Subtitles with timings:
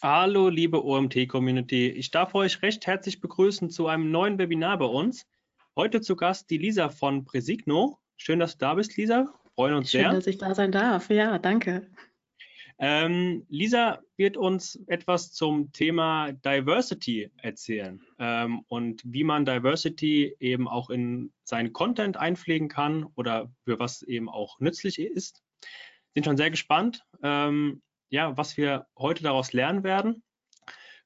[0.00, 1.88] Hallo, liebe OMT-Community.
[1.88, 5.26] Ich darf euch recht herzlich begrüßen zu einem neuen Webinar bei uns.
[5.74, 7.98] Heute zu Gast die Lisa von Presigno.
[8.16, 9.26] Schön, dass du da bist, Lisa.
[9.56, 10.12] Freuen uns Schön, sehr.
[10.12, 11.10] dass ich da sein darf.
[11.10, 11.90] Ja, danke.
[12.78, 20.68] Ähm, Lisa wird uns etwas zum Thema Diversity erzählen ähm, und wie man Diversity eben
[20.68, 25.42] auch in seinen Content einpflegen kann oder für was eben auch nützlich ist.
[26.14, 27.02] Sind schon sehr gespannt.
[27.20, 30.22] Ähm, ja, was wir heute daraus lernen werden.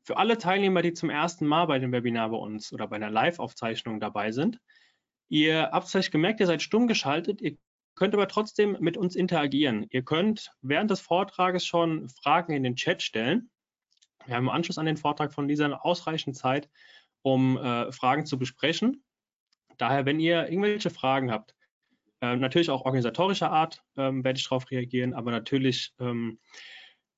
[0.02, 3.10] Für alle Teilnehmer, die zum ersten Mal bei dem Webinar bei uns oder bei einer
[3.10, 4.58] Live-Aufzeichnung dabei sind,
[5.28, 7.56] ihr habt vielleicht gemerkt, ihr seid stumm geschaltet, ihr
[7.94, 9.86] könnt aber trotzdem mit uns interagieren.
[9.90, 13.50] Ihr könnt während des Vortrages schon Fragen in den Chat stellen.
[14.26, 16.68] Wir haben im Anschluss an den Vortrag von Lisa ausreichend Zeit,
[17.22, 19.04] um äh, Fragen zu besprechen.
[19.78, 21.54] Daher, wenn ihr irgendwelche Fragen habt,
[22.20, 26.38] äh, natürlich auch organisatorischer Art, ähm, werde ich darauf reagieren, aber natürlich ähm,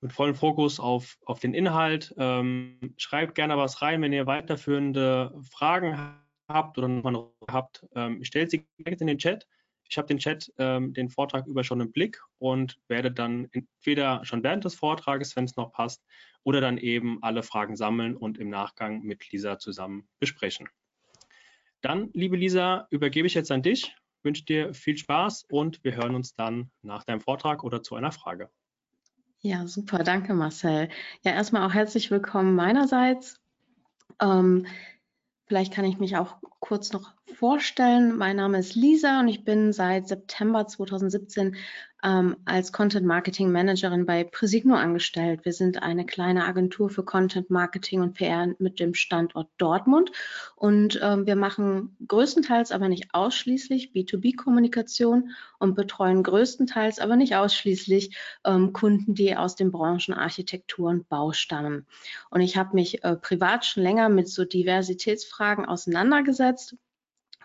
[0.04, 2.14] mit vollem Fokus auf, auf den Inhalt.
[2.18, 5.98] Ähm, schreibt gerne was rein, wenn ihr weiterführende Fragen
[6.46, 7.86] habt oder nochmal habt.
[7.94, 9.48] Ähm, stellt sie direkt in den Chat.
[9.88, 14.22] Ich habe den Chat, ähm, den Vortrag über schon im Blick und werde dann entweder
[14.26, 16.04] schon während des Vortrages, wenn es noch passt,
[16.42, 20.68] oder dann eben alle Fragen sammeln und im Nachgang mit Lisa zusammen besprechen.
[21.80, 26.14] Dann, liebe Lisa, übergebe ich jetzt an dich, wünsche dir viel Spaß und wir hören
[26.14, 28.50] uns dann nach deinem Vortrag oder zu einer Frage.
[29.46, 30.88] Ja, super, danke Marcel.
[31.22, 33.38] Ja, erstmal auch herzlich willkommen meinerseits.
[34.18, 34.66] Ähm,
[35.46, 38.16] vielleicht kann ich mich auch kurz noch vorstellen.
[38.16, 41.56] Mein Name ist Lisa und ich bin seit September 2017
[42.04, 45.44] ähm, als Content Marketing Managerin bei Presigno angestellt.
[45.44, 50.12] Wir sind eine kleine Agentur für Content Marketing und PR mit dem Standort Dortmund
[50.54, 58.16] und ähm, wir machen größtenteils, aber nicht ausschließlich B2B-Kommunikation und betreuen größtenteils, aber nicht ausschließlich
[58.44, 61.86] ähm, Kunden, die aus den Branchen Architektur und Bau stammen.
[62.30, 66.53] Und ich habe mich äh, privat schon länger mit so Diversitätsfragen auseinandergesetzt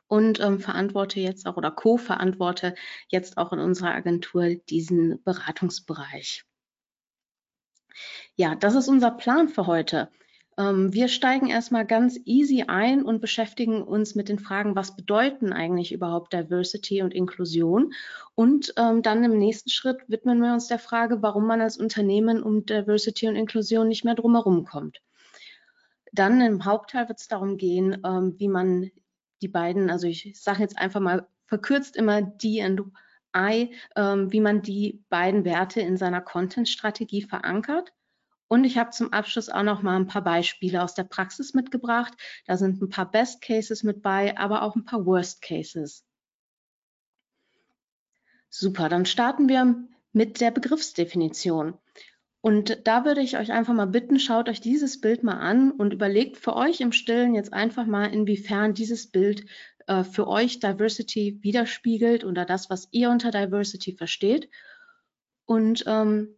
[0.07, 2.75] und ähm, verantworte jetzt auch oder co-verantworte
[3.07, 6.43] jetzt auch in unserer Agentur diesen Beratungsbereich.
[8.35, 10.09] Ja, das ist unser Plan für heute.
[10.57, 15.53] Ähm, wir steigen erstmal ganz easy ein und beschäftigen uns mit den Fragen, was bedeuten
[15.53, 17.93] eigentlich überhaupt Diversity und Inklusion?
[18.35, 22.43] Und ähm, dann im nächsten Schritt widmen wir uns der Frage, warum man als Unternehmen
[22.43, 24.99] um Diversity und Inklusion nicht mehr drumherum kommt.
[26.11, 28.91] Dann im Hauptteil wird es darum gehen, ähm, wie man
[29.41, 32.91] die beiden, also ich sage jetzt einfach mal verkürzt immer D und
[33.35, 37.93] I, ähm, wie man die beiden Werte in seiner Content-Strategie verankert.
[38.47, 42.13] Und ich habe zum Abschluss auch noch mal ein paar Beispiele aus der Praxis mitgebracht.
[42.47, 46.03] Da sind ein paar Best Cases mit bei, aber auch ein paar Worst Cases.
[48.49, 49.75] Super, dann starten wir
[50.11, 51.77] mit der Begriffsdefinition.
[52.41, 55.93] Und da würde ich euch einfach mal bitten, schaut euch dieses Bild mal an und
[55.93, 59.45] überlegt für euch im Stillen jetzt einfach mal, inwiefern dieses Bild
[59.87, 64.49] äh, für euch Diversity widerspiegelt oder das, was ihr unter Diversity versteht.
[65.45, 66.37] Und ähm,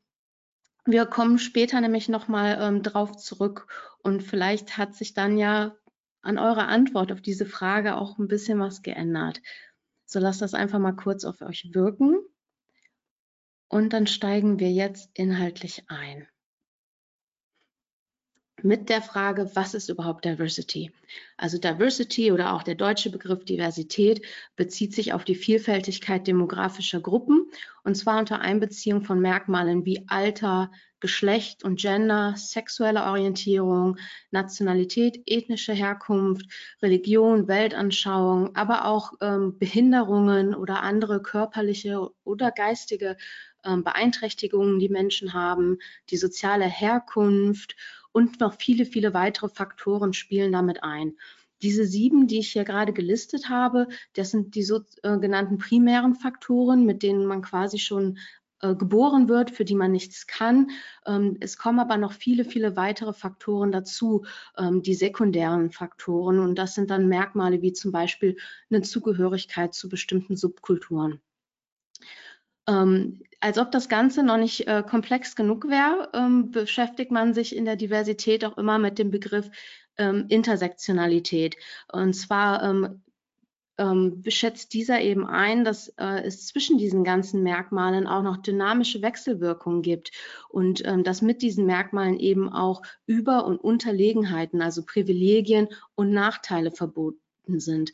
[0.86, 3.68] wir kommen später nämlich nochmal ähm, drauf zurück
[4.02, 5.76] und vielleicht hat sich dann ja
[6.24, 9.42] an eurer Antwort auf diese Frage auch ein bisschen was geändert.
[10.06, 12.18] So lasst das einfach mal kurz auf euch wirken.
[13.72, 16.28] Und dann steigen wir jetzt inhaltlich ein.
[18.62, 20.92] Mit der Frage, was ist überhaupt Diversity?
[21.38, 24.26] Also Diversity oder auch der deutsche Begriff Diversität
[24.58, 27.50] bezieht sich auf die Vielfältigkeit demografischer Gruppen
[27.84, 33.98] und zwar unter Einbeziehung von Merkmalen wie Alter, Geschlecht und Gender, sexuelle Orientierung,
[34.30, 36.46] Nationalität, ethnische Herkunft,
[36.84, 43.18] Religion, Weltanschauung, aber auch ähm, Behinderungen oder andere körperliche oder geistige
[43.64, 45.78] Beeinträchtigungen, die Menschen haben,
[46.10, 47.76] die soziale Herkunft
[48.12, 51.18] und noch viele, viele weitere Faktoren spielen damit ein.
[51.62, 56.86] Diese sieben, die ich hier gerade gelistet habe, das sind die sogenannten äh, primären Faktoren,
[56.86, 58.18] mit denen man quasi schon
[58.62, 60.72] äh, geboren wird, für die man nichts kann.
[61.06, 64.26] Ähm, es kommen aber noch viele, viele weitere Faktoren dazu,
[64.58, 66.40] ähm, die sekundären Faktoren.
[66.40, 68.38] Und das sind dann Merkmale wie zum Beispiel
[68.72, 71.22] eine Zugehörigkeit zu bestimmten Subkulturen.
[73.42, 77.66] Als ob das Ganze noch nicht äh, komplex genug wäre, ähm, beschäftigt man sich in
[77.66, 79.50] der Diversität auch immer mit dem Begriff
[79.98, 81.58] ähm, Intersektionalität.
[81.92, 83.02] Und zwar ähm,
[83.80, 89.02] ähm, schätzt dieser eben ein, dass äh, es zwischen diesen ganzen Merkmalen auch noch dynamische
[89.02, 90.12] Wechselwirkungen gibt
[90.50, 96.70] und ähm, dass mit diesen Merkmalen eben auch Über- und Unterlegenheiten, also Privilegien und Nachteile
[96.70, 97.20] verboten
[97.60, 97.92] sind.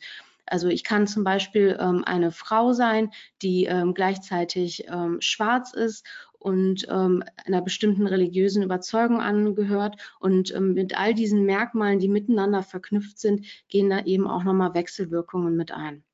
[0.50, 3.10] Also ich kann zum Beispiel ähm, eine Frau sein,
[3.42, 6.06] die ähm, gleichzeitig ähm, schwarz ist
[6.38, 9.96] und ähm, einer bestimmten religiösen Überzeugung angehört.
[10.20, 14.74] Und ähm, mit all diesen Merkmalen, die miteinander verknüpft sind, gehen da eben auch nochmal
[14.74, 16.04] Wechselwirkungen mit ein.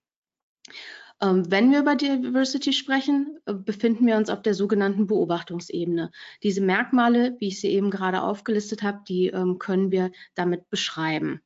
[1.23, 6.11] Ähm, wenn wir über Diversity sprechen, äh, befinden wir uns auf der sogenannten Beobachtungsebene.
[6.43, 11.41] Diese Merkmale, wie ich sie eben gerade aufgelistet habe, die ähm, können wir damit beschreiben.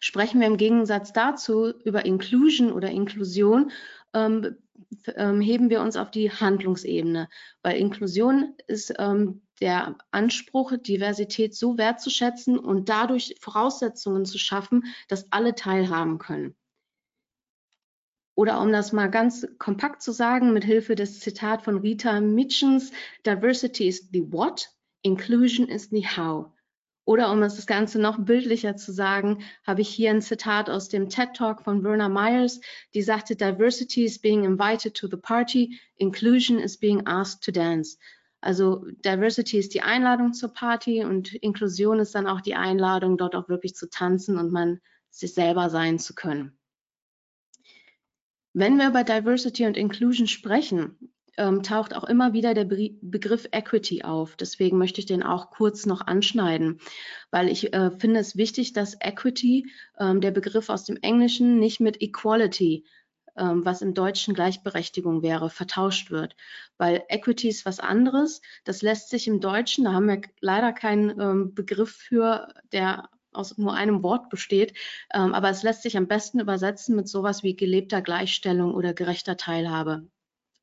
[0.00, 3.70] Sprechen wir im Gegensatz dazu über Inclusion oder Inklusion,
[4.12, 4.56] ähm,
[5.16, 7.28] ähm, heben wir uns auf die Handlungsebene,
[7.62, 15.30] weil Inklusion ist ähm, der Anspruch, Diversität so wertzuschätzen und dadurch Voraussetzungen zu schaffen, dass
[15.32, 16.56] alle teilhaben können.
[18.34, 22.90] Oder um das mal ganz kompakt zu sagen, mit Hilfe des Zitat von Rita Mitchens,
[23.26, 24.70] Diversity is the what,
[25.02, 26.50] Inclusion is the how.
[27.04, 30.88] Oder um es das Ganze noch bildlicher zu sagen, habe ich hier ein Zitat aus
[30.88, 32.60] dem TED Talk von Werner Myers,
[32.94, 37.98] die sagte, Diversity is being invited to the party, Inclusion is being asked to dance.
[38.40, 43.34] Also Diversity ist die Einladung zur Party und Inklusion ist dann auch die Einladung, dort
[43.34, 46.58] auch wirklich zu tanzen und man sich selber sein zu können.
[48.52, 53.48] Wenn wir über Diversity und Inclusion sprechen, ähm, taucht auch immer wieder der Be Begriff
[53.52, 54.36] Equity auf.
[54.36, 56.78] Deswegen möchte ich den auch kurz noch anschneiden,
[57.30, 61.80] weil ich äh, finde es wichtig, dass Equity, ähm, der Begriff aus dem Englischen, nicht
[61.80, 62.84] mit Equality,
[63.36, 66.36] ähm, was im Deutschen Gleichberechtigung wäre, vertauscht wird.
[66.76, 68.42] Weil Equity ist was anderes.
[68.64, 73.56] Das lässt sich im Deutschen, da haben wir leider keinen ähm, Begriff für, der aus
[73.56, 74.74] nur einem Wort besteht,
[75.14, 79.38] ähm, aber es lässt sich am besten übersetzen mit sowas wie gelebter Gleichstellung oder gerechter
[79.38, 80.06] Teilhabe.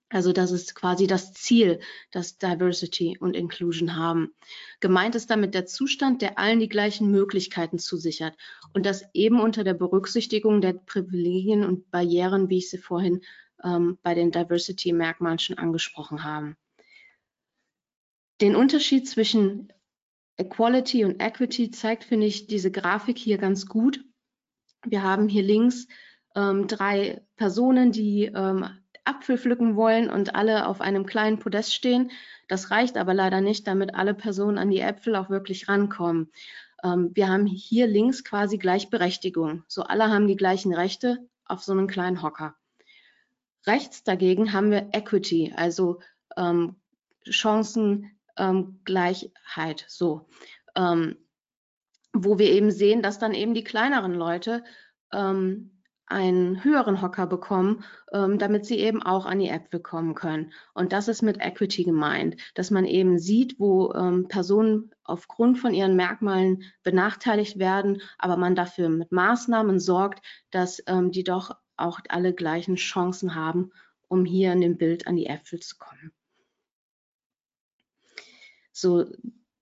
[0.10, 1.80] Also das ist quasi das Ziel,
[2.12, 4.34] das Diversity und Inclusion haben.
[4.80, 8.36] Gemeint ist damit der Zustand, der allen die gleichen Möglichkeiten zusichert
[8.74, 13.22] und das eben unter der Berücksichtigung der Privilegien und Barrieren, wie ich sie vorhin
[13.64, 16.56] ähm, bei den Diversity-Merkmalen schon angesprochen habe.
[18.42, 19.72] Den Unterschied zwischen
[20.38, 24.04] Equality und Equity zeigt, finde ich, diese Grafik hier ganz gut.
[24.86, 25.88] Wir haben hier links
[26.36, 28.66] ähm, drei Personen, die ähm,
[29.10, 32.12] Apfel pflücken wollen und alle auf einem kleinen Podest stehen.
[32.48, 36.32] Das reicht aber leider nicht, damit alle Personen an die Äpfel auch wirklich rankommen.
[36.84, 39.64] Ähm, wir haben hier links quasi Gleichberechtigung.
[39.68, 42.56] So alle haben die gleichen Rechte auf so einem kleinen Hocker.
[43.66, 46.00] Rechts dagegen haben wir Equity, also
[46.38, 46.76] ähm,
[47.30, 50.28] Chancengleichheit, ähm, so.
[50.76, 51.18] Ähm,
[52.14, 54.64] wo wir eben sehen, dass dann eben die kleineren Leute
[55.14, 55.79] ähm,
[56.10, 60.52] einen höheren Hocker bekommen, ähm, damit sie eben auch an die Äpfel kommen können.
[60.74, 65.74] Und das ist mit Equity gemeint, dass man eben sieht, wo ähm, Personen aufgrund von
[65.74, 72.00] ihren Merkmalen benachteiligt werden, aber man dafür mit Maßnahmen sorgt, dass ähm, die doch auch
[72.10, 73.72] alle gleichen Chancen haben,
[74.08, 76.12] um hier in dem Bild an die Äpfel zu kommen.
[78.72, 79.06] So,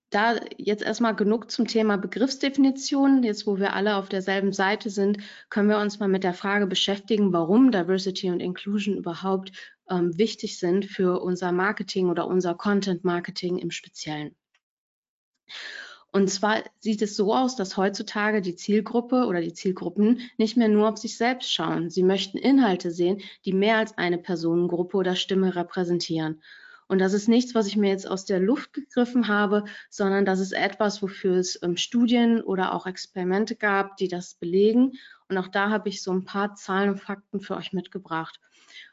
[0.10, 3.24] da jetzt erstmal genug zum Thema Begriffsdefinition.
[3.24, 5.20] Jetzt, wo wir alle auf derselben Seite sind,
[5.50, 9.52] können wir uns mal mit der Frage beschäftigen, warum Diversity und Inclusion überhaupt
[9.90, 14.36] ähm, wichtig sind für unser Marketing oder unser Content Marketing im Speziellen.
[16.12, 20.70] Und zwar sieht es so aus, dass heutzutage die Zielgruppe oder die Zielgruppen nicht mehr
[20.70, 21.90] nur auf sich selbst schauen.
[21.90, 26.42] Sie möchten Inhalte sehen, die mehr als eine Personengruppe oder Stimme repräsentieren.
[26.88, 30.40] Und das ist nichts, was ich mir jetzt aus der Luft gegriffen habe, sondern das
[30.40, 34.94] ist etwas, wofür es ähm, Studien oder auch Experimente gab, die das belegen.
[35.30, 38.40] Und auch da habe ich so ein paar Zahlen und Fakten für euch mitgebracht.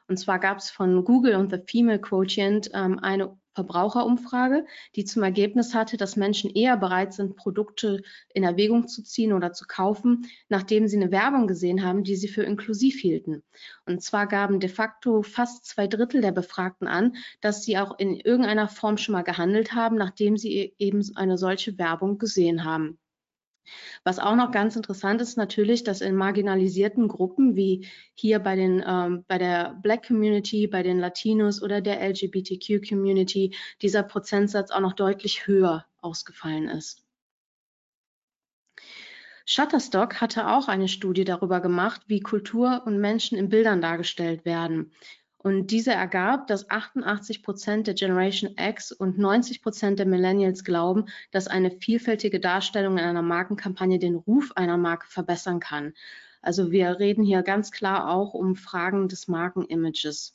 [0.08, 5.22] Und zwar gab es von Google und The Female Quotient ähm, eine Verbraucherumfrage, die zum
[5.22, 10.26] Ergebnis hatte, dass Menschen eher bereit sind, Produkte in Erwägung zu ziehen oder zu kaufen,
[10.48, 13.42] nachdem sie eine Werbung gesehen haben, die sie für inklusiv hielten.
[13.86, 18.16] Und zwar gaben de facto fast zwei Drittel der Befragten an, dass sie auch in
[18.16, 22.98] irgendeiner Form schon mal gehandelt haben, nachdem sie e-, eben eine solche Werbung gesehen haben.
[24.04, 28.84] Was auch noch ganz interessant ist natürlich, dass in marginalisierten Gruppen wie hier bei, den,
[28.86, 34.80] ähm, bei der Black Community, bei den Latinos oder der LGBTQ Community dieser Prozentsatz auch
[34.80, 37.04] noch deutlich höher ausgefallen ist.
[39.46, 44.92] Shutterstock hatte auch eine Studie darüber gemacht, wie Kultur und Menschen in Bildern dargestellt werden.
[45.44, 51.04] Und diese ergab, dass 88 Prozent der Generation X und 90 Prozent der Millennials glauben,
[51.32, 55.92] dass eine vielfältige Darstellung in einer Markenkampagne den Ruf einer Marke verbessern kann.
[56.40, 60.34] Also wir reden hier ganz klar auch um Fragen des Markenimages.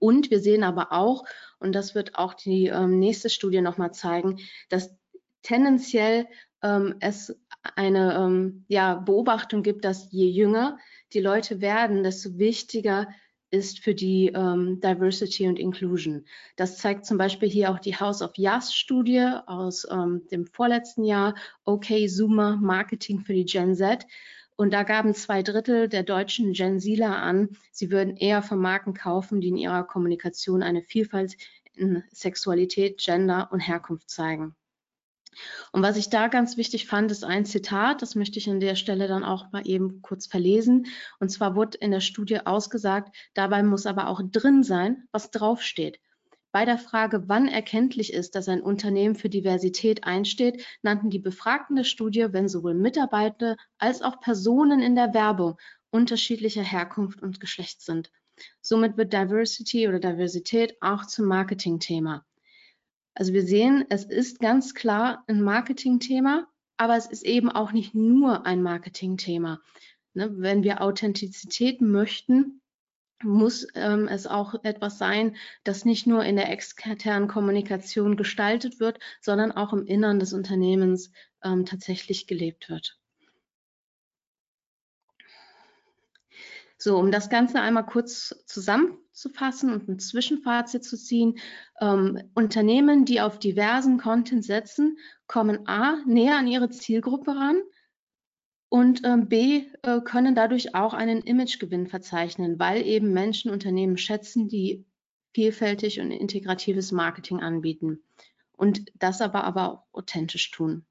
[0.00, 1.24] Und wir sehen aber auch,
[1.60, 4.96] und das wird auch die ähm, nächste Studie nochmal zeigen, dass
[5.42, 6.26] tendenziell
[6.60, 7.38] ähm, es
[7.76, 10.76] eine ähm, ja, Beobachtung gibt, dass je jünger
[11.12, 13.06] die Leute werden, desto wichtiger
[13.52, 16.24] ist für die ähm, Diversity und Inclusion.
[16.56, 21.34] Das zeigt zum Beispiel hier auch die House of Yas-Studie aus ähm, dem vorletzten Jahr,
[21.64, 24.06] OK Zoomer Marketing für die Gen Z.
[24.56, 28.94] Und da gaben zwei Drittel der deutschen Gen Zler an, sie würden eher von Marken
[28.94, 31.36] kaufen, die in ihrer Kommunikation eine Vielfalt
[31.74, 34.54] in Sexualität, Gender und Herkunft zeigen.
[35.72, 38.76] Und was ich da ganz wichtig fand, ist ein Zitat, das möchte ich an der
[38.76, 40.86] Stelle dann auch mal eben kurz verlesen.
[41.20, 46.00] Und zwar wurde in der Studie ausgesagt, dabei muss aber auch drin sein, was draufsteht.
[46.52, 51.76] Bei der Frage, wann erkenntlich ist, dass ein Unternehmen für Diversität einsteht, nannten die Befragten
[51.76, 55.56] der Studie, wenn sowohl Mitarbeiter als auch Personen in der Werbung
[55.90, 58.10] unterschiedlicher Herkunft und Geschlecht sind.
[58.60, 62.24] Somit wird Diversity oder Diversität auch zum Marketingthema.
[63.14, 67.94] Also wir sehen, es ist ganz klar ein Marketingthema, aber es ist eben auch nicht
[67.94, 69.60] nur ein Marketingthema.
[70.14, 72.60] Ne, wenn wir Authentizität möchten,
[73.22, 78.98] muss ähm, es auch etwas sein, das nicht nur in der externen Kommunikation gestaltet wird,
[79.20, 81.12] sondern auch im Innern des Unternehmens
[81.44, 82.98] ähm, tatsächlich gelebt wird.
[86.82, 91.38] So, um das Ganze einmal kurz zusammenzufassen und ein Zwischenfazit zu ziehen.
[91.80, 94.98] Ähm, Unternehmen, die auf diversen Content setzen,
[95.28, 97.62] kommen A, näher an ihre Zielgruppe ran
[98.68, 104.48] und ähm, B, äh, können dadurch auch einen Imagegewinn verzeichnen, weil eben Menschen Unternehmen schätzen,
[104.48, 104.84] die
[105.34, 108.02] vielfältig und integratives Marketing anbieten
[108.56, 110.84] und das aber, aber auch authentisch tun.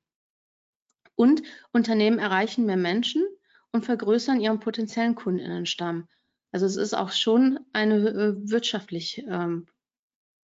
[1.16, 1.44] Und
[1.74, 3.26] Unternehmen erreichen mehr Menschen
[3.72, 6.08] und vergrößern ihren potenziellen Kundinnenstamm.
[6.52, 9.68] Also es ist auch schon eine äh, wirtschaftlich ähm,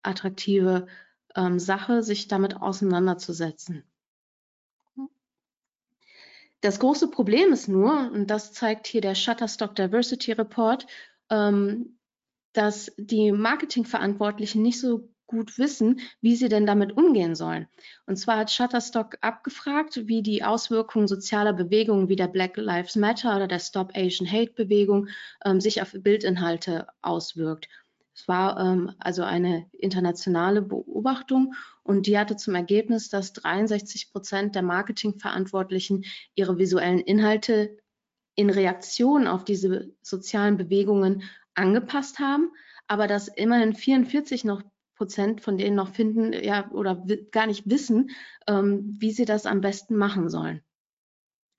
[0.01, 0.87] attraktive
[1.35, 3.83] ähm, Sache, sich damit auseinanderzusetzen.
[6.61, 10.87] Das große Problem ist nur, und das zeigt hier der Shutterstock Diversity Report,
[11.29, 11.97] ähm,
[12.53, 17.67] dass die Marketingverantwortlichen nicht so gut wissen, wie sie denn damit umgehen sollen.
[18.07, 23.35] Und zwar hat Shutterstock abgefragt, wie die Auswirkungen sozialer Bewegungen wie der Black Lives Matter
[23.35, 25.07] oder der Stop Asian Hate Bewegung
[25.45, 27.69] ähm, sich auf Bildinhalte auswirkt.
[28.15, 34.55] Es war ähm, also eine internationale Beobachtung und die hatte zum Ergebnis, dass 63 Prozent
[34.55, 37.77] der Marketingverantwortlichen ihre visuellen Inhalte
[38.33, 42.51] in Reaktion auf diese sozialen Bewegungen angepasst haben,
[42.87, 44.63] aber dass immerhin 44 noch
[44.99, 47.01] Prozent von denen noch finden, ja, oder
[47.31, 48.11] gar nicht wissen,
[48.47, 50.61] ähm, wie sie das am besten machen sollen.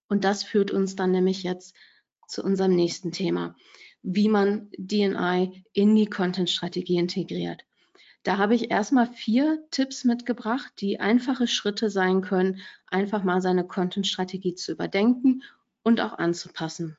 [0.09, 1.75] Und das führt uns dann nämlich jetzt
[2.29, 3.57] zu unserem nächsten Thema,
[4.03, 7.65] wie man DNI in die Content-Strategie integriert.
[8.25, 13.67] Da habe ich erstmal vier Tipps mitgebracht, die einfache Schritte sein können, einfach mal seine
[13.67, 15.45] Content-Strategie zu überdenken
[15.83, 16.99] und auch anzupassen.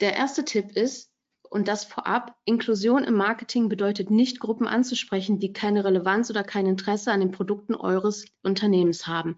[0.00, 1.10] Der erste Tipp ist,
[1.50, 6.66] und das vorab, Inklusion im Marketing bedeutet nicht, Gruppen anzusprechen, die keine Relevanz oder kein
[6.66, 9.36] Interesse an den Produkten eures Unternehmens haben.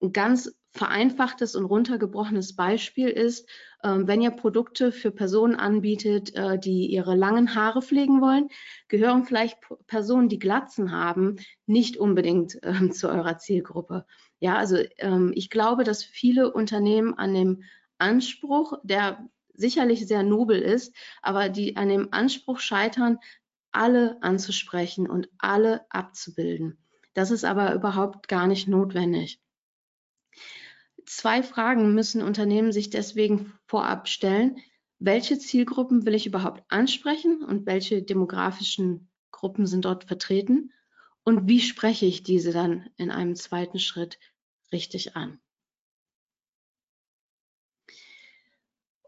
[0.00, 3.48] Ein ganz vereinfachtes und runtergebrochenes Beispiel ist,
[3.82, 8.48] äh, wenn ihr Produkte für Personen anbietet, äh, die ihre langen Haare pflegen wollen,
[8.88, 14.06] gehören vielleicht Personen, die Glatzen haben, nicht unbedingt äh, zu eurer Zielgruppe.
[14.40, 17.62] Ja, also ähm, ich glaube, dass viele Unternehmen an dem
[17.98, 19.28] Anspruch, der
[19.58, 23.18] sicherlich sehr nobel ist, aber die an dem Anspruch scheitern,
[23.72, 26.78] alle anzusprechen und alle abzubilden.
[27.12, 29.40] Das ist aber überhaupt gar nicht notwendig.
[31.04, 34.58] Zwei Fragen müssen Unternehmen sich deswegen vorab stellen.
[34.98, 40.72] Welche Zielgruppen will ich überhaupt ansprechen und welche demografischen Gruppen sind dort vertreten?
[41.24, 44.18] Und wie spreche ich diese dann in einem zweiten Schritt
[44.72, 45.40] richtig an?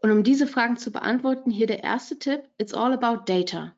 [0.01, 3.73] Und um diese Fragen zu beantworten, hier der erste Tipp, it's all about data.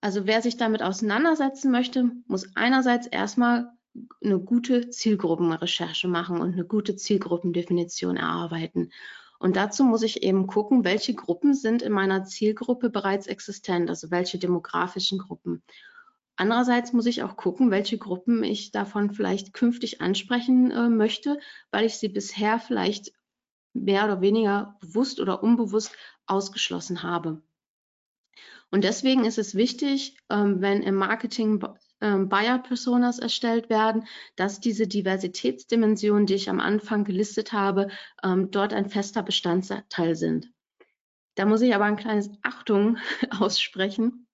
[0.00, 3.70] Also wer sich damit auseinandersetzen möchte, muss einerseits erstmal
[4.22, 8.92] eine gute Zielgruppenrecherche machen und eine gute Zielgruppendefinition erarbeiten.
[9.38, 14.10] Und dazu muss ich eben gucken, welche Gruppen sind in meiner Zielgruppe bereits existent, also
[14.10, 15.62] welche demografischen Gruppen.
[16.36, 21.38] Andererseits muss ich auch gucken, welche Gruppen ich davon vielleicht künftig ansprechen äh, möchte,
[21.70, 23.12] weil ich sie bisher vielleicht
[23.84, 25.92] mehr oder weniger bewusst oder unbewusst
[26.26, 27.42] ausgeschlossen habe.
[28.70, 31.62] Und deswegen ist es wichtig, ähm, wenn im Marketing
[32.00, 37.88] ähm, Buyer-Personas erstellt werden, dass diese Diversitätsdimensionen, die ich am Anfang gelistet habe,
[38.22, 40.50] ähm, dort ein fester Bestandteil sind.
[41.36, 42.98] Da muss ich aber ein kleines Achtung
[43.38, 44.26] aussprechen.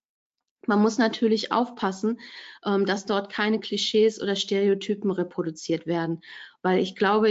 [0.65, 2.21] Man muss natürlich aufpassen,
[2.61, 6.21] dass dort keine Klischees oder Stereotypen reproduziert werden,
[6.61, 7.29] weil ich glaube,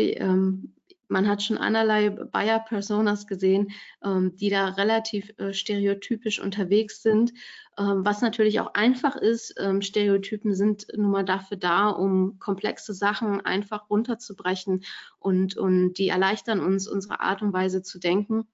[1.12, 3.70] man hat schon allerlei Buyer-Personas gesehen,
[4.02, 7.32] ähm, die da relativ äh, stereotypisch unterwegs sind,
[7.78, 9.54] ähm, was natürlich auch einfach ist.
[9.58, 14.84] Ähm, Stereotypen sind nun mal dafür da, um komplexe Sachen einfach runterzubrechen
[15.18, 18.48] und, und die erleichtern uns unsere Art und Weise zu denken.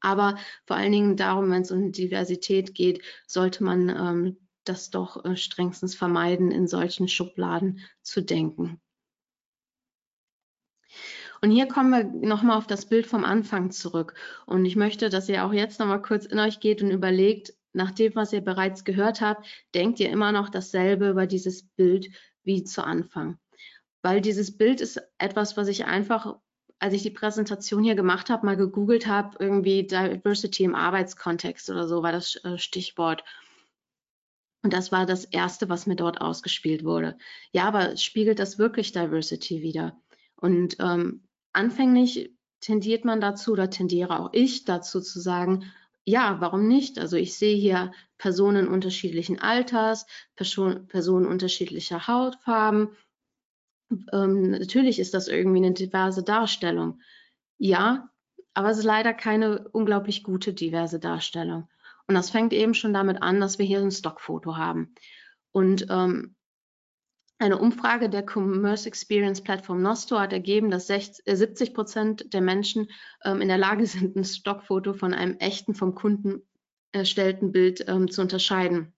[0.00, 5.24] Aber vor allen Dingen darum, wenn es um Diversität geht, sollte man ähm, das doch
[5.24, 8.80] äh, strengstens vermeiden, in solchen Schubladen zu denken.
[11.40, 14.14] Und hier kommen wir nochmal auf das Bild vom Anfang zurück.
[14.46, 17.90] Und ich möchte, dass ihr auch jetzt nochmal kurz in euch geht und überlegt, nach
[17.90, 22.08] dem, was ihr bereits gehört habt, denkt ihr immer noch dasselbe über dieses Bild
[22.42, 23.38] wie zu Anfang.
[24.02, 26.36] Weil dieses Bild ist etwas, was ich einfach,
[26.78, 31.86] als ich die Präsentation hier gemacht habe, mal gegoogelt habe, irgendwie Diversity im Arbeitskontext oder
[31.86, 33.24] so war das äh, Stichwort.
[34.62, 37.18] Und das war das Erste, was mir dort ausgespielt wurde.
[37.52, 40.00] Ja, aber spiegelt das wirklich Diversity wieder?
[40.36, 41.25] Und ähm,
[41.56, 45.72] anfänglich tendiert man dazu oder tendiere auch ich dazu zu sagen,
[46.04, 46.98] ja, warum nicht?
[46.98, 52.90] Also ich sehe hier Personen unterschiedlichen Alters, Person, Personen unterschiedlicher Hautfarben.
[54.12, 57.00] Ähm, natürlich ist das irgendwie eine diverse Darstellung.
[57.58, 58.08] Ja,
[58.54, 61.68] aber es ist leider keine unglaublich gute diverse Darstellung.
[62.06, 64.94] Und das fängt eben schon damit an, dass wir hier ein Stockfoto haben.
[65.50, 66.35] Und ähm,
[67.38, 72.40] eine Umfrage der Commerce Experience Plattform Nosto hat ergeben, dass 60, äh, 70 Prozent der
[72.40, 72.90] Menschen
[73.24, 76.42] ähm, in der Lage sind, ein Stockfoto von einem echten, vom Kunden
[76.92, 78.94] erstellten Bild ähm, zu unterscheiden.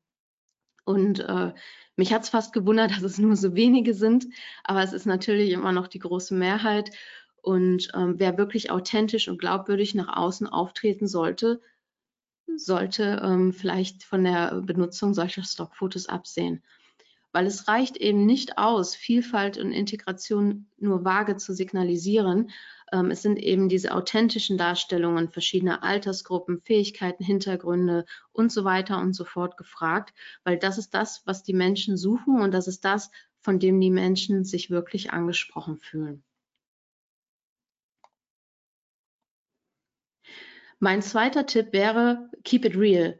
[0.84, 1.52] Und äh,
[1.96, 4.26] mich hat es fast gewundert, dass es nur so wenige sind,
[4.62, 6.90] aber es ist natürlich immer noch die große Mehrheit.
[7.42, 11.60] Und ähm, wer wirklich authentisch und glaubwürdig nach außen auftreten sollte,
[12.56, 16.62] sollte ähm, vielleicht von der Benutzung solcher Stockfotos absehen
[17.32, 22.50] weil es reicht eben nicht aus, Vielfalt und Integration nur vage zu signalisieren.
[22.92, 29.14] Ähm, es sind eben diese authentischen Darstellungen verschiedener Altersgruppen, Fähigkeiten, Hintergründe und so weiter und
[29.14, 30.14] so fort gefragt,
[30.44, 33.10] weil das ist das, was die Menschen suchen und das ist das,
[33.40, 36.24] von dem die Menschen sich wirklich angesprochen fühlen.
[40.80, 43.18] Mein zweiter Tipp wäre, keep it real.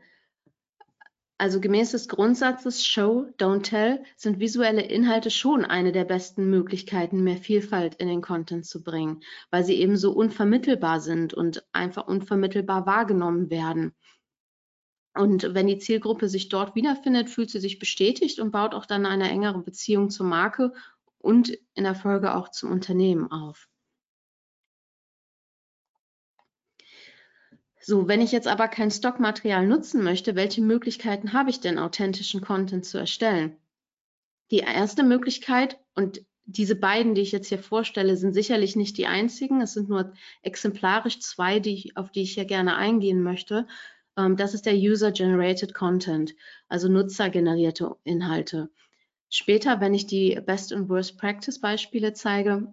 [1.40, 7.22] Also gemäß des Grundsatzes Show, Don't Tell sind visuelle Inhalte schon eine der besten Möglichkeiten,
[7.22, 9.20] mehr Vielfalt in den Content zu bringen,
[9.50, 13.94] weil sie eben so unvermittelbar sind und einfach unvermittelbar wahrgenommen werden.
[15.14, 19.06] Und wenn die Zielgruppe sich dort wiederfindet, fühlt sie sich bestätigt und baut auch dann
[19.06, 20.72] eine engere Beziehung zur Marke
[21.18, 23.68] und in der Folge auch zum Unternehmen auf.
[27.88, 32.42] So, wenn ich jetzt aber kein Stockmaterial nutzen möchte, welche Möglichkeiten habe ich denn, authentischen
[32.42, 33.56] Content zu erstellen?
[34.50, 39.06] Die erste Möglichkeit, und diese beiden, die ich jetzt hier vorstelle, sind sicherlich nicht die
[39.06, 39.62] einzigen.
[39.62, 43.66] Es sind nur exemplarisch zwei, die auf die ich hier gerne eingehen möchte.
[44.18, 46.34] Ähm, das ist der User-Generated Content,
[46.68, 48.68] also nutzergenerierte Inhalte.
[49.30, 52.70] Später, wenn ich die Best und Worst Practice Beispiele zeige,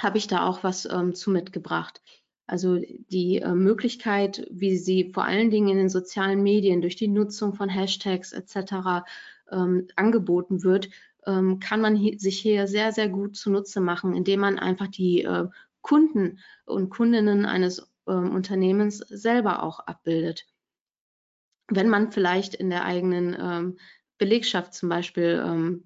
[0.00, 2.00] habe ich da auch was ähm, zu mitgebracht.
[2.46, 7.08] Also die äh, Möglichkeit, wie sie vor allen Dingen in den sozialen Medien durch die
[7.08, 9.04] Nutzung von Hashtags etc.
[9.50, 10.88] Ähm, angeboten wird,
[11.26, 15.22] ähm, kann man hi sich hier sehr, sehr gut zunutze machen, indem man einfach die
[15.22, 15.46] äh,
[15.80, 20.46] Kunden und Kundinnen eines ähm, Unternehmens selber auch abbildet.
[21.68, 23.78] Wenn man vielleicht in der eigenen ähm,
[24.18, 25.84] Belegschaft zum Beispiel ähm,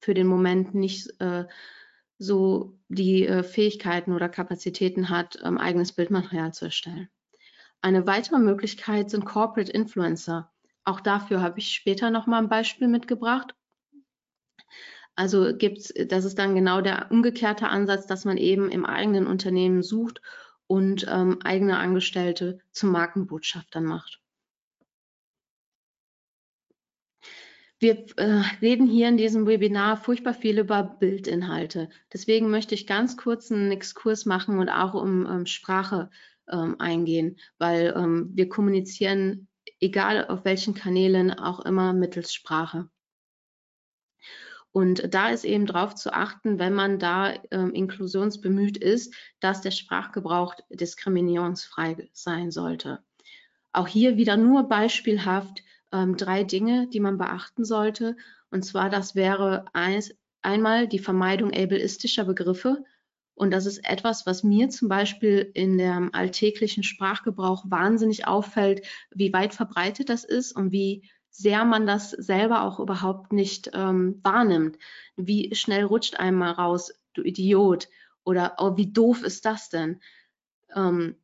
[0.00, 1.44] für den Moment nicht äh,
[2.22, 7.08] so die äh, Fähigkeiten oder Kapazitäten hat, ähm, eigenes Bildmaterial zu erstellen.
[7.80, 10.52] Eine weitere Möglichkeit sind Corporate Influencer.
[10.84, 13.54] Auch dafür habe ich später nochmal ein Beispiel mitgebracht.
[15.16, 19.82] Also gibt's, das ist dann genau der umgekehrte Ansatz, dass man eben im eigenen Unternehmen
[19.82, 20.22] sucht
[20.66, 24.21] und ähm, eigene Angestellte zu Markenbotschaftern macht.
[27.82, 31.88] Wir äh, reden hier in diesem Webinar furchtbar viel über Bildinhalte.
[32.12, 36.08] Deswegen möchte ich ganz kurz einen Exkurs machen und auch um ähm, Sprache
[36.48, 39.48] ähm, eingehen, weil ähm, wir kommunizieren,
[39.80, 42.88] egal auf welchen Kanälen, auch immer mittels Sprache.
[44.70, 49.72] Und da ist eben darauf zu achten, wenn man da ähm, inklusionsbemüht ist, dass der
[49.72, 53.02] Sprachgebrauch diskriminierungsfrei sein sollte.
[53.72, 58.16] Auch hier wieder nur beispielhaft ähm, drei Dinge, die man beachten sollte.
[58.50, 62.84] Und zwar, das wäre eins, einmal die Vermeidung ableistischer Begriffe.
[63.34, 69.32] Und das ist etwas, was mir zum Beispiel in dem alltäglichen Sprachgebrauch wahnsinnig auffällt, wie
[69.32, 74.76] weit verbreitet das ist und wie sehr man das selber auch überhaupt nicht ähm, wahrnimmt.
[75.16, 77.88] Wie schnell rutscht einem mal raus, du Idiot
[78.22, 80.00] oder oh, wie doof ist das denn?
[80.76, 81.16] Ähm,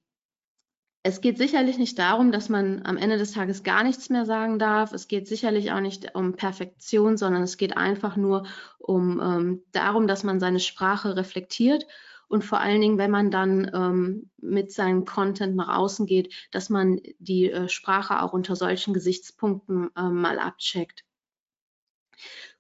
[1.02, 4.58] es geht sicherlich nicht darum, dass man am Ende des Tages gar nichts mehr sagen
[4.58, 4.92] darf.
[4.92, 8.46] Es geht sicherlich auch nicht um Perfektion, sondern es geht einfach nur
[8.78, 11.87] um ähm, darum, dass man seine Sprache reflektiert
[12.28, 16.68] und vor allen Dingen, wenn man dann ähm, mit seinem Content nach außen geht, dass
[16.68, 21.04] man die äh, Sprache auch unter solchen Gesichtspunkten äh, mal abcheckt.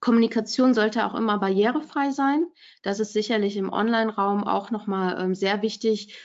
[0.00, 2.46] Kommunikation sollte auch immer barrierefrei sein.
[2.82, 6.16] Das ist sicherlich im Online-Raum auch nochmal ähm, sehr wichtig,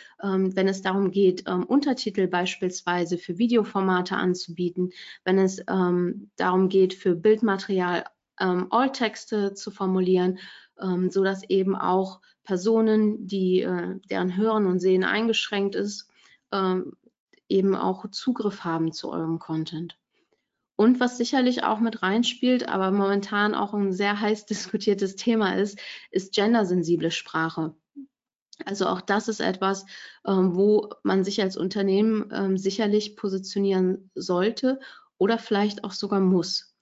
[0.55, 4.91] wenn es darum geht, ähm, Untertitel beispielsweise für Videoformate anzubieten,
[5.25, 8.05] wenn es ähm, darum geht, für Bildmaterial
[8.39, 10.39] ähm, All-Texte zu formulieren,
[10.81, 16.09] ähm, so dass eben auch Personen, die, äh, deren Hören und Sehen eingeschränkt ist,
[16.51, 16.93] ähm,
[17.49, 19.97] eben auch Zugriff haben zu eurem Content.
[20.75, 25.79] Und was sicherlich auch mit reinspielt, aber momentan auch ein sehr heiß diskutiertes Thema ist,
[26.11, 27.75] ist gendersensible Sprache.
[28.65, 29.85] Also auch das ist etwas,
[30.25, 34.79] ähm, wo man sich als Unternehmen ähm, sicherlich positionieren sollte
[35.17, 36.73] oder vielleicht auch sogar muss.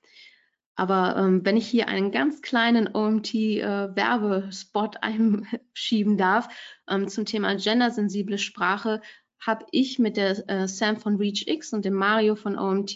[0.76, 6.48] Aber ähm, wenn ich hier einen ganz kleinen OMT-Werbespot äh, einschieben darf
[6.90, 9.02] ähm, zum Thema gendersensible Sprache,
[9.40, 12.96] habe ich mit der äh, Sam von ReachX und dem Mario von OMT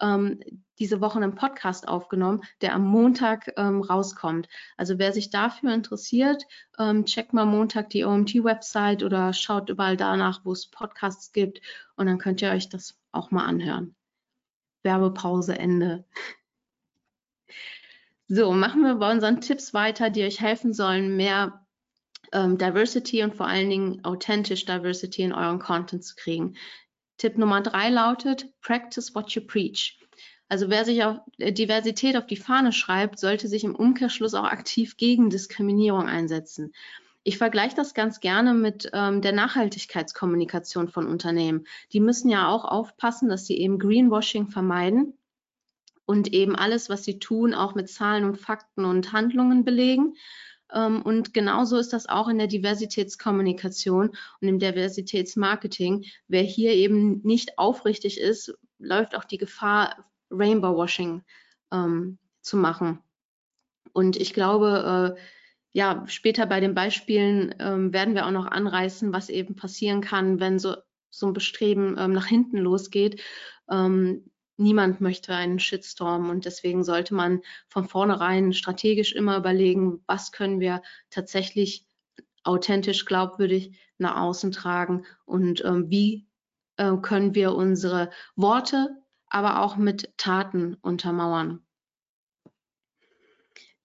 [0.00, 0.40] ähm,
[0.78, 4.48] diese Woche einen Podcast aufgenommen, der am Montag ähm, rauskommt.
[4.76, 6.44] Also wer sich dafür interessiert,
[6.78, 11.60] ähm, checkt mal Montag die OMT-Website oder schaut überall danach, wo es Podcasts gibt
[11.96, 13.94] und dann könnt ihr euch das auch mal anhören.
[14.82, 16.04] Werbepause Ende.
[18.28, 21.64] So, machen wir bei unseren Tipps weiter, die euch helfen sollen, mehr
[22.32, 26.56] ähm, Diversity und vor allen Dingen authentisch Diversity in euren Content zu kriegen.
[27.18, 29.98] Tipp Nummer drei lautet, practice what you preach.
[30.48, 34.44] Also wer sich auf äh, Diversität auf die Fahne schreibt, sollte sich im Umkehrschluss auch
[34.44, 36.72] aktiv gegen Diskriminierung einsetzen.
[37.24, 41.66] Ich vergleiche das ganz gerne mit ähm, der Nachhaltigkeitskommunikation von Unternehmen.
[41.92, 45.14] Die müssen ja auch aufpassen, dass sie eben Greenwashing vermeiden
[46.04, 50.14] und eben alles, was sie tun, auch mit Zahlen und Fakten und Handlungen belegen.
[50.72, 56.04] Ähm, und genauso ist das auch in der Diversitätskommunikation und im Diversitätsmarketing.
[56.28, 61.22] Wer hier eben nicht aufrichtig ist, läuft auch die Gefahr, Rainbow Washing
[61.72, 63.00] ähm, zu machen.
[63.92, 65.20] Und ich glaube, äh,
[65.72, 70.40] ja, später bei den Beispielen ähm, werden wir auch noch anreißen, was eben passieren kann,
[70.40, 70.76] wenn so,
[71.10, 73.22] so ein Bestreben ähm, nach hinten losgeht.
[73.70, 80.32] Ähm, niemand möchte einen Shitstorm und deswegen sollte man von vornherein strategisch immer überlegen, was
[80.32, 81.86] können wir tatsächlich
[82.42, 86.26] authentisch, glaubwürdig nach außen tragen und ähm, wie
[86.76, 88.88] äh, können wir unsere Worte,
[89.28, 91.66] aber auch mit Taten untermauern.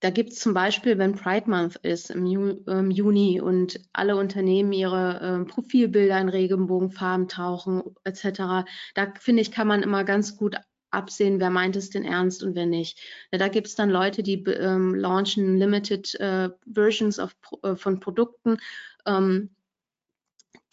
[0.02, 2.26] Da gibt es zum Beispiel, wenn Pride Month ist im,
[2.66, 8.66] im Juni und alle Unternehmen ihre äh, Profilbilder in Regenbogenfarben tauchen etc.
[8.96, 10.58] Da finde ich, kann man immer ganz gut
[10.90, 13.00] absehen, wer meint es denn ernst und wer nicht.
[13.32, 18.00] Ja, da gibt es dann Leute, die ähm, launchen Limited äh, Versions of, äh, von
[18.00, 18.58] Produkten,
[19.06, 19.52] ähm,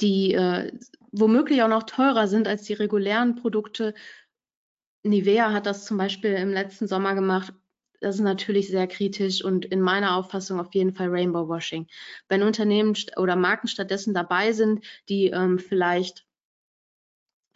[0.00, 0.72] die äh,
[1.12, 3.94] womöglich auch noch teurer sind als die regulären Produkte.
[5.02, 7.52] Nivea hat das zum Beispiel im letzten Sommer gemacht
[8.00, 11.88] das ist natürlich sehr kritisch und in meiner Auffassung auf jeden Fall Rainbow Washing.
[12.28, 16.26] Wenn Unternehmen oder Marken stattdessen dabei sind, die ähm, vielleicht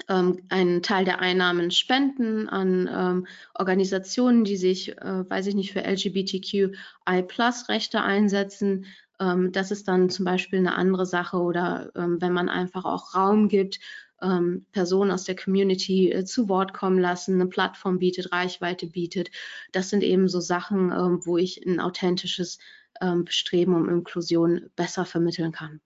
[0.08, 5.72] ähm, einen Teil der Einnahmen spenden an ähm, Organisationen, die sich, äh, weiß ich nicht,
[5.72, 8.86] für LGBTQI-Plus-Rechte einsetzen,
[9.20, 13.14] ähm, das ist dann zum Beispiel eine andere Sache oder ähm, wenn man einfach auch
[13.14, 13.78] Raum gibt
[14.22, 19.30] ähm, Personen aus der Community äh, zu Wort kommen lassen, eine Plattform bietet, Reichweite bietet.
[19.72, 22.58] Das sind eben so Sachen, ähm, wo ich ein authentisches
[23.00, 25.80] ähm, Bestreben um Inklusion besser vermitteln kann.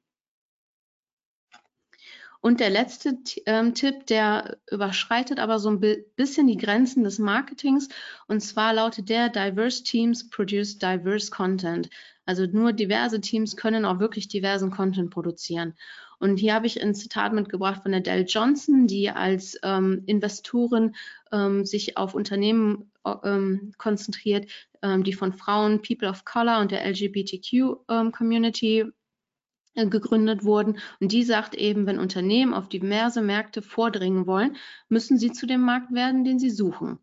[2.40, 5.80] Und der letzte ähm, Tipp, der überschreitet aber so ein
[6.14, 7.88] bisschen die Grenzen des Marketings.
[8.28, 11.90] Und zwar lautet der, diverse teams produce diverse content.
[12.24, 15.74] Also nur diverse Teams können auch wirklich diversen Content produzieren.
[16.18, 20.94] Und hier habe ich ein Zitat mitgebracht von Dell Johnson, die als ähm, Investorin
[21.32, 22.90] ähm, sich auf Unternehmen
[23.22, 24.50] ähm, konzentriert,
[24.82, 28.92] ähm, die von Frauen, People of Color und der LGBTQ-Community ähm,
[29.74, 30.78] äh, gegründet wurden.
[31.00, 34.56] Und die sagt eben, wenn Unternehmen auf diverse Märkte vordringen wollen,
[34.88, 36.98] müssen sie zu dem Markt werden, den sie suchen.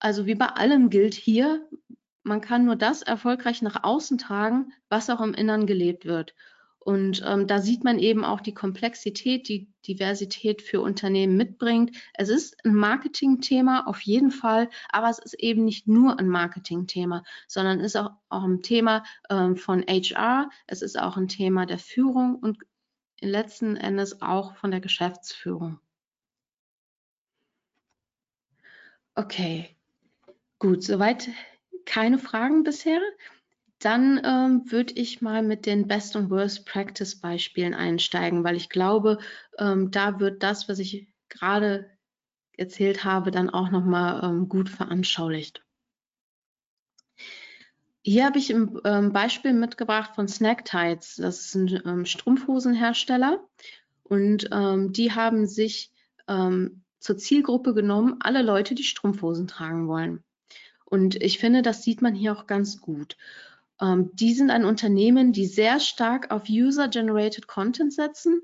[0.00, 1.64] Also wie bei allem gilt hier,
[2.24, 6.34] man kann nur das erfolgreich nach außen tragen, was auch im Innern gelebt wird.
[6.84, 11.96] Und ähm, da sieht man eben auch die Komplexität, die Diversität für Unternehmen mitbringt.
[12.14, 17.22] Es ist ein Marketingthema auf jeden Fall, aber es ist eben nicht nur ein Marketingthema,
[17.46, 21.78] sondern ist auch, auch ein Thema ähm, von HR, es ist auch ein Thema der
[21.78, 22.58] Führung und
[23.20, 25.78] letzten Endes auch von der Geschäftsführung.
[29.14, 29.76] Okay,
[30.58, 31.28] gut, soweit
[31.84, 33.00] keine Fragen bisher.
[33.82, 38.68] Dann ähm, würde ich mal mit den Best und Worst Practice Beispielen einsteigen, weil ich
[38.68, 39.18] glaube,
[39.58, 41.90] ähm, da wird das, was ich gerade
[42.56, 45.64] erzählt habe, dann auch nochmal ähm, gut veranschaulicht.
[48.02, 51.16] Hier habe ich ein ähm, Beispiel mitgebracht von Snacktides.
[51.16, 53.44] Das ist ein ähm, Strumpfhosenhersteller
[54.04, 55.90] und ähm, die haben sich
[56.28, 60.22] ähm, zur Zielgruppe genommen, alle Leute, die Strumpfhosen tragen wollen.
[60.84, 63.16] Und ich finde, das sieht man hier auch ganz gut.
[63.80, 68.42] Ähm, die sind ein Unternehmen, die sehr stark auf User-Generated Content setzen.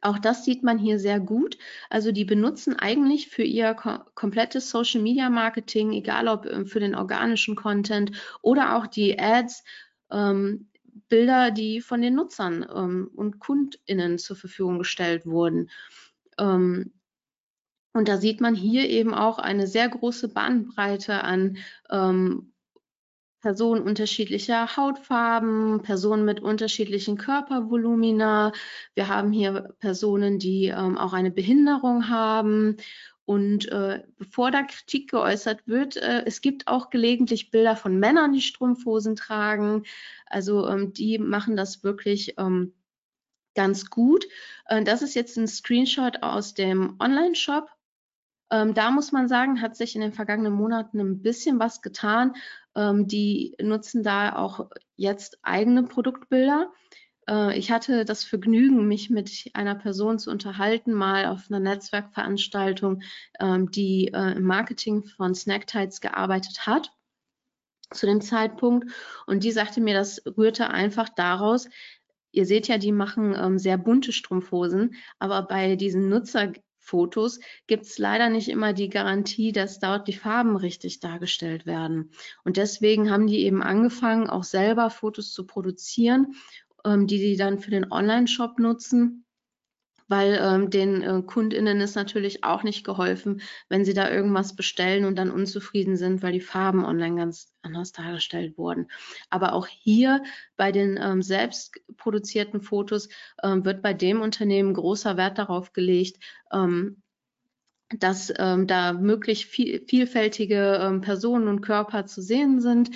[0.00, 1.58] Auch das sieht man hier sehr gut.
[1.88, 6.80] Also die benutzen eigentlich für ihr ko komplettes Social Media Marketing, egal ob äh, für
[6.80, 9.64] den organischen Content oder auch die Ads,
[10.10, 10.68] ähm,
[11.08, 15.70] Bilder, die von den Nutzern ähm, und KundInnen zur Verfügung gestellt wurden.
[16.38, 16.92] Ähm,
[17.92, 21.58] und da sieht man hier eben auch eine sehr große Bandbreite an
[21.90, 22.51] ähm,
[23.42, 28.52] Personen unterschiedlicher Hautfarben, Personen mit unterschiedlichen Körpervolumina.
[28.94, 32.76] Wir haben hier Personen, die ähm, auch eine Behinderung haben.
[33.24, 38.32] Und äh, bevor da Kritik geäußert wird, äh, es gibt auch gelegentlich Bilder von Männern,
[38.32, 39.84] die Strumpfhosen tragen.
[40.26, 42.74] Also ähm, die machen das wirklich ähm,
[43.54, 44.24] ganz gut.
[44.66, 47.68] Äh, das ist jetzt ein Screenshot aus dem Online-Shop.
[48.52, 52.34] Ähm, da muss man sagen, hat sich in den vergangenen Monaten ein bisschen was getan.
[52.74, 56.72] Ähm, die nutzen da auch jetzt eigene Produktbilder.
[57.28, 63.02] Äh, ich hatte das Vergnügen, mich mit einer Person zu unterhalten, mal auf einer Netzwerkveranstaltung,
[63.40, 66.92] ähm, die äh, im Marketing von Snacktides gearbeitet hat
[67.92, 68.90] zu dem Zeitpunkt.
[69.26, 71.68] Und die sagte mir, das rührte einfach daraus,
[72.32, 77.84] ihr seht ja, die machen ähm, sehr bunte Strumpfhosen, aber bei diesen Nutzer Fotos gibt
[77.84, 82.10] es leider nicht immer die Garantie, dass dort die Farben richtig dargestellt werden.
[82.44, 86.34] Und deswegen haben die eben angefangen, auch selber Fotos zu produzieren,
[86.84, 89.24] ähm, die sie dann für den Online-Shop nutzen
[90.12, 95.06] weil ähm, den äh, KundInnen ist natürlich auch nicht geholfen, wenn sie da irgendwas bestellen
[95.06, 98.90] und dann unzufrieden sind, weil die Farben online ganz anders dargestellt wurden.
[99.30, 100.22] Aber auch hier
[100.58, 103.08] bei den ähm, selbst produzierten Fotos
[103.42, 106.18] ähm, wird bei dem Unternehmen großer Wert darauf gelegt,
[106.52, 107.00] ähm,
[107.98, 112.90] dass ähm, da möglichst viel, vielfältige ähm, Personen und Körper zu sehen sind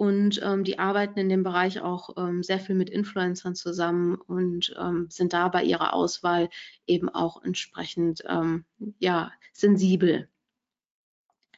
[0.00, 4.74] und ähm, die arbeiten in dem Bereich auch ähm, sehr viel mit Influencern zusammen und
[4.80, 6.48] ähm, sind da bei ihrer Auswahl
[6.86, 8.64] eben auch entsprechend ähm,
[8.98, 10.30] ja, sensibel.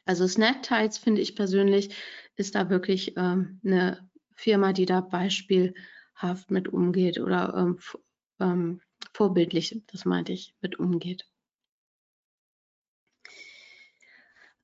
[0.03, 1.95] Also Snacktides finde ich persönlich
[2.35, 7.77] ist da wirklich ähm, eine Firma, die da beispielhaft mit umgeht oder
[8.41, 8.81] ähm,
[9.13, 11.29] vorbildlich, das meinte ich, mit umgeht.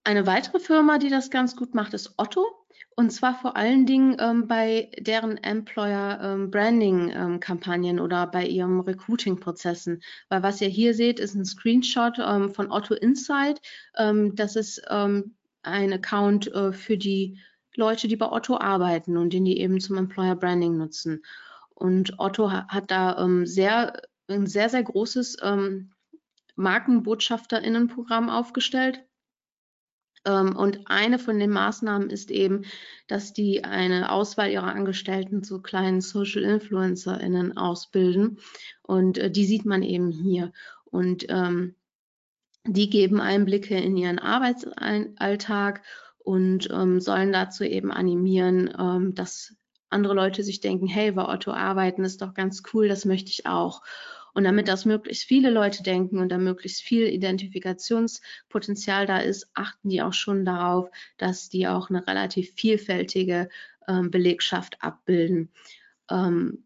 [0.03, 2.58] Eine weitere Firma, die das ganz gut macht, ist Otto.
[2.99, 8.45] Und zwar vor allen Dingen ähm, bei deren Employer ähm, Branding ähm, Kampagnen oder bei
[8.45, 10.01] ihrem Recruiting Prozessen.
[10.27, 13.61] Weil was ihr hier seht, ist ein Screenshot ähm, von Otto Insight.
[13.95, 17.39] Ähm, das ist ähm, ein Account äh, für die
[17.73, 21.23] Leute, die bei Otto arbeiten und den die eben zum Employer Branding nutzen.
[21.75, 23.93] Und Otto hat da sehr,
[24.27, 25.37] ein sehr, sehr großes
[26.57, 29.05] Markenbotschafterinnenprogramm aufgestellt
[30.25, 32.63] und eine von den Maßnahmen ist eben,
[33.07, 38.39] dass die eine Auswahl ihrer Angestellten zu kleinen Social InfluencerInnen ausbilden.
[38.81, 40.51] Und äh, die sieht man eben hier.
[40.85, 41.75] Und ähm,
[42.65, 45.81] die geben Einblicke in ihren Arbeitsalltag
[46.19, 49.55] und ähm, sollen dazu eben animieren, ähm, dass
[49.89, 53.47] andere Leute sich denken, hey, bei Otto arbeiten ist doch ganz cool, das möchte ich
[53.47, 53.81] auch.
[54.39, 59.89] Und damit das möglichst viele Leute denken und da möglichst viel Identifikationspotenzial da ist, achten
[59.89, 63.49] die auch schon darauf, dass die auch eine relativ vielfältige
[63.85, 65.51] ähm, Belegschaft abbilden.
[66.09, 66.63] Ähm,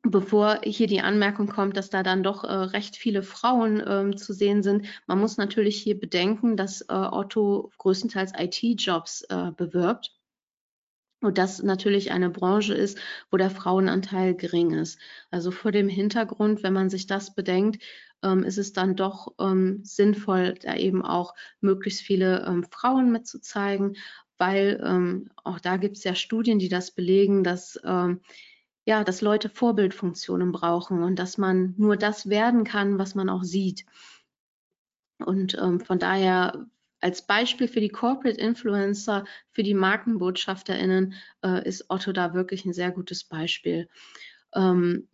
[0.00, 4.32] bevor hier die Anmerkung kommt, dass da dann doch äh, recht viele Frauen ähm, zu
[4.32, 4.86] sehen sind.
[5.06, 10.18] Man muss natürlich hier bedenken, dass äh, Otto größtenteils IT-Jobs äh, bewirbt
[11.20, 12.98] und das natürlich eine Branche ist,
[13.30, 14.98] wo der Frauenanteil gering ist.
[15.30, 17.82] Also vor dem Hintergrund, wenn man sich das bedenkt,
[18.22, 23.96] ähm, ist es dann doch ähm, sinnvoll, da eben auch möglichst viele ähm, Frauen mitzuzeigen,
[24.38, 28.20] weil ähm, auch da gibt es ja Studien, die das belegen, dass ähm,
[28.86, 33.44] ja, dass Leute Vorbildfunktionen brauchen und dass man nur das werden kann, was man auch
[33.44, 33.84] sieht.
[35.18, 36.66] Und ähm, von daher
[37.00, 42.72] als Beispiel für die Corporate Influencer, für die MarkenbotschafterInnen äh, ist Otto da wirklich ein
[42.72, 43.88] sehr gutes Beispiel.
[44.54, 45.08] Ähm,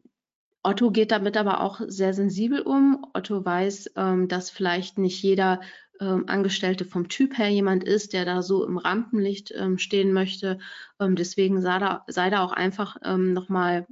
[0.63, 3.07] Otto geht damit aber auch sehr sensibel um.
[3.15, 5.61] Otto weiß, ähm, dass vielleicht nicht jeder
[6.01, 10.59] ähm, Angestellte vom Typ her jemand ist, der da so im Rampenlicht ähm, stehen möchte.
[10.99, 13.87] Ähm, deswegen sei da, sei da auch einfach ähm, nochmal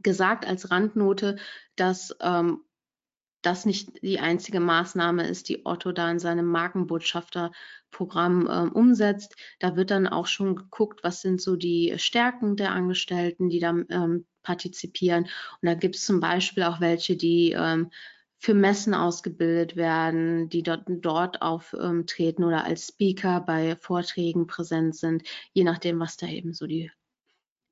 [0.00, 1.36] gesagt als Randnote,
[1.74, 2.60] dass ähm,
[3.46, 9.36] das nicht die einzige Maßnahme ist, die Otto da in seinem Markenbotschafterprogramm ähm, umsetzt.
[9.58, 13.74] Da wird dann auch schon geguckt, was sind so die Stärken der Angestellten, die da
[13.90, 15.24] ähm, partizipieren.
[15.24, 17.90] Und da gibt es zum Beispiel auch welche, die ähm,
[18.38, 24.96] für Messen ausgebildet werden, die dort, dort auftreten ähm, oder als Speaker bei Vorträgen präsent
[24.96, 26.90] sind, je nachdem, was da eben so die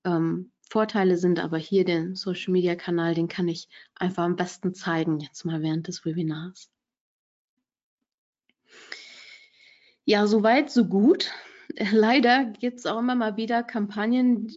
[0.05, 1.39] ähm, Vorteile sind.
[1.39, 5.61] Aber hier den Social Media Kanal, den kann ich einfach am besten zeigen, jetzt mal
[5.61, 6.71] während des Webinars.
[10.05, 11.31] Ja, soweit, so gut.
[11.93, 14.51] Leider gibt es auch immer mal wieder Kampagnen,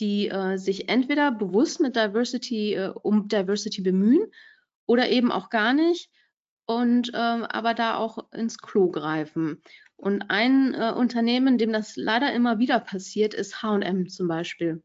[0.00, 4.26] die äh, sich entweder bewusst mit Diversity, äh, um Diversity bemühen
[4.86, 6.10] oder eben auch gar nicht
[6.64, 9.62] und ähm, aber da auch ins Klo greifen.
[9.96, 14.82] Und ein äh, Unternehmen, dem das leider immer wieder passiert, ist H&M zum Beispiel.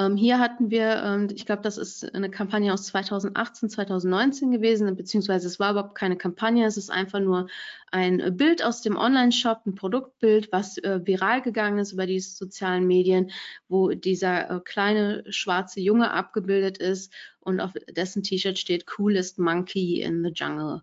[0.00, 4.96] Ähm, hier hatten wir, ähm, ich glaube, das ist eine Kampagne aus 2018, 2019 gewesen,
[4.96, 7.48] beziehungsweise es war überhaupt keine Kampagne, es ist einfach nur
[7.90, 12.86] ein Bild aus dem Online-Shop, ein Produktbild, was äh, viral gegangen ist über die sozialen
[12.86, 13.30] Medien,
[13.68, 20.00] wo dieser äh, kleine schwarze Junge abgebildet ist und auf dessen T-Shirt steht Coolest Monkey
[20.00, 20.80] in the Jungle.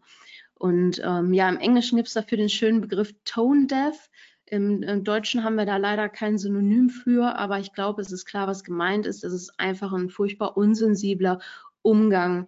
[0.54, 4.10] Und ähm, ja, im Englischen gibt es dafür den schönen Begriff Tone Deaf.
[4.50, 8.26] Im, Im, Deutschen haben wir da leider kein Synonym für, aber ich glaube, es ist
[8.26, 9.24] klar, was gemeint ist.
[9.24, 11.40] Es ist einfach ein furchtbar unsensibler
[11.82, 12.48] Umgang,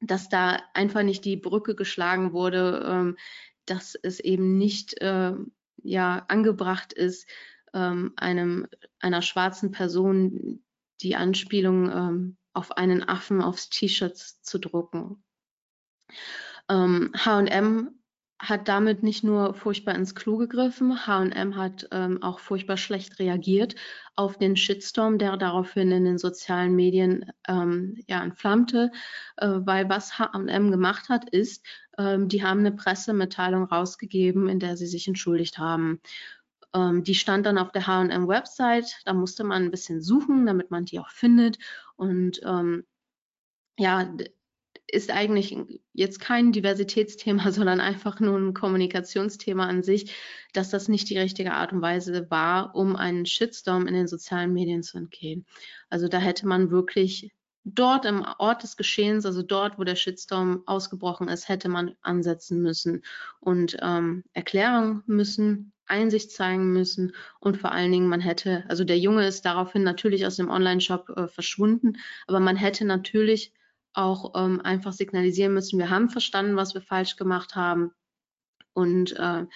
[0.00, 3.16] dass da einfach nicht die Brücke geschlagen wurde, ähm,
[3.64, 5.32] dass es eben nicht äh,
[5.82, 7.28] ja, angebracht ist,
[7.74, 8.68] ähm, einem,
[9.00, 10.62] einer schwarzen Person
[11.00, 15.22] die Anspielung ähm, auf einen Affen aufs T-Shirt zu drucken.
[16.68, 17.96] H&M
[18.38, 23.74] hat damit nicht nur furchtbar ins Klo gegriffen, H&M hat ähm, auch furchtbar schlecht reagiert
[24.14, 28.90] auf den Shitstorm, der daraufhin in den sozialen Medien ähm, ja entflammte,
[29.38, 31.64] äh, weil was H&M gemacht hat, ist,
[31.98, 36.00] ähm, die haben eine Pressemitteilung rausgegeben, in der sie sich entschuldigt haben.
[36.74, 40.70] Ähm, die stand dann auf der H&M Website, da musste man ein bisschen suchen, damit
[40.70, 41.58] man die auch findet.
[41.96, 42.84] Und ähm,
[43.78, 44.10] ja,
[44.88, 45.56] ist eigentlich
[45.92, 50.14] jetzt kein Diversitätsthema, sondern einfach nur ein Kommunikationsthema an sich,
[50.52, 54.52] dass das nicht die richtige Art und Weise war, um einen Shitstorm in den sozialen
[54.52, 55.46] Medien zu entgehen.
[55.90, 57.32] Also da hätte man wirklich
[57.64, 62.62] dort im Ort des Geschehens, also dort, wo der Shitstorm ausgebrochen ist, hätte man ansetzen
[62.62, 63.02] müssen
[63.40, 68.98] und ähm, erklären müssen, Einsicht zeigen müssen und vor allen Dingen man hätte, also der
[68.98, 73.52] Junge ist daraufhin natürlich aus dem Online-Shop äh, verschwunden, aber man hätte natürlich
[73.96, 77.92] auch ähm, einfach signalisieren müssen, wir haben verstanden, was wir falsch gemacht haben
[78.74, 79.46] und äh,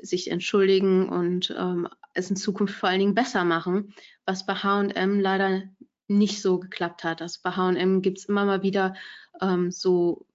[0.00, 5.20] sich entschuldigen und ähm, es in Zukunft vor allen Dingen besser machen, was bei H&M
[5.20, 5.62] leider
[6.08, 7.22] nicht so geklappt hat.
[7.22, 8.94] Also bei H&M gibt es immer mal wieder
[9.40, 10.26] ähm, so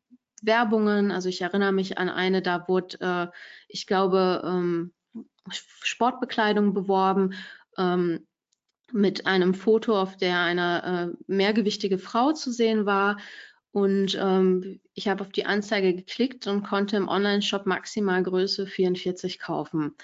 [0.41, 1.11] Werbungen.
[1.11, 3.27] Also ich erinnere mich an eine, da wurde, äh,
[3.67, 4.93] ich glaube, ähm,
[5.49, 7.33] Sportbekleidung beworben.
[7.77, 8.26] Ähm,
[8.91, 13.17] mit einem Foto, auf der eine äh, mehrgewichtige Frau zu sehen war.
[13.71, 19.39] Und ähm, ich habe auf die Anzeige geklickt und konnte im Online-Shop maximal Größe 44
[19.39, 19.95] kaufen.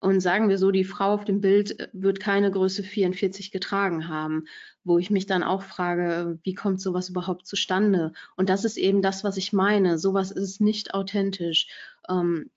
[0.00, 4.08] Und sagen wir so, die Frau auf dem Bild äh, wird keine Größe 44 getragen
[4.08, 4.46] haben,
[4.82, 8.12] wo ich mich dann auch frage, wie kommt sowas überhaupt zustande?
[8.36, 9.98] Und das ist eben das, was ich meine.
[9.98, 11.68] Sowas ist nicht authentisch.
[12.08, 12.50] Ähm,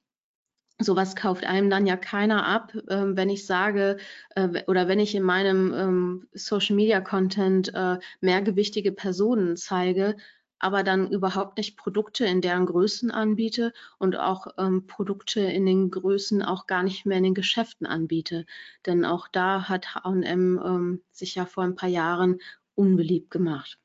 [0.84, 3.98] sowas kauft einem dann ja keiner ab, ähm, wenn ich sage
[4.36, 10.16] äh, oder wenn ich in meinem ähm, Social Media Content äh, mehrgewichtige Personen zeige,
[10.60, 15.92] aber dann überhaupt nicht Produkte in deren Größen anbiete und auch ähm, Produkte in den
[15.92, 18.46] Größen auch gar nicht mehr in den Geschäften anbiete.
[18.86, 22.40] Denn auch da hat H&M sich ja vor ein paar Jahren
[22.76, 23.78] unbeliebt gemacht.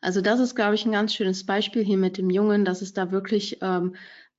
[0.00, 2.92] Also das ist, glaube ich, ein ganz schönes Beispiel hier mit dem Jungen, dass es
[2.92, 3.96] da wirklich ähm,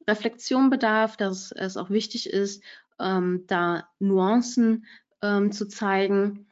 [0.08, 2.64] Reflexion bedarf, dass es auch wichtig ist,
[3.00, 4.86] ähm, da Nuancen
[5.22, 6.52] ähm, zu zeigen.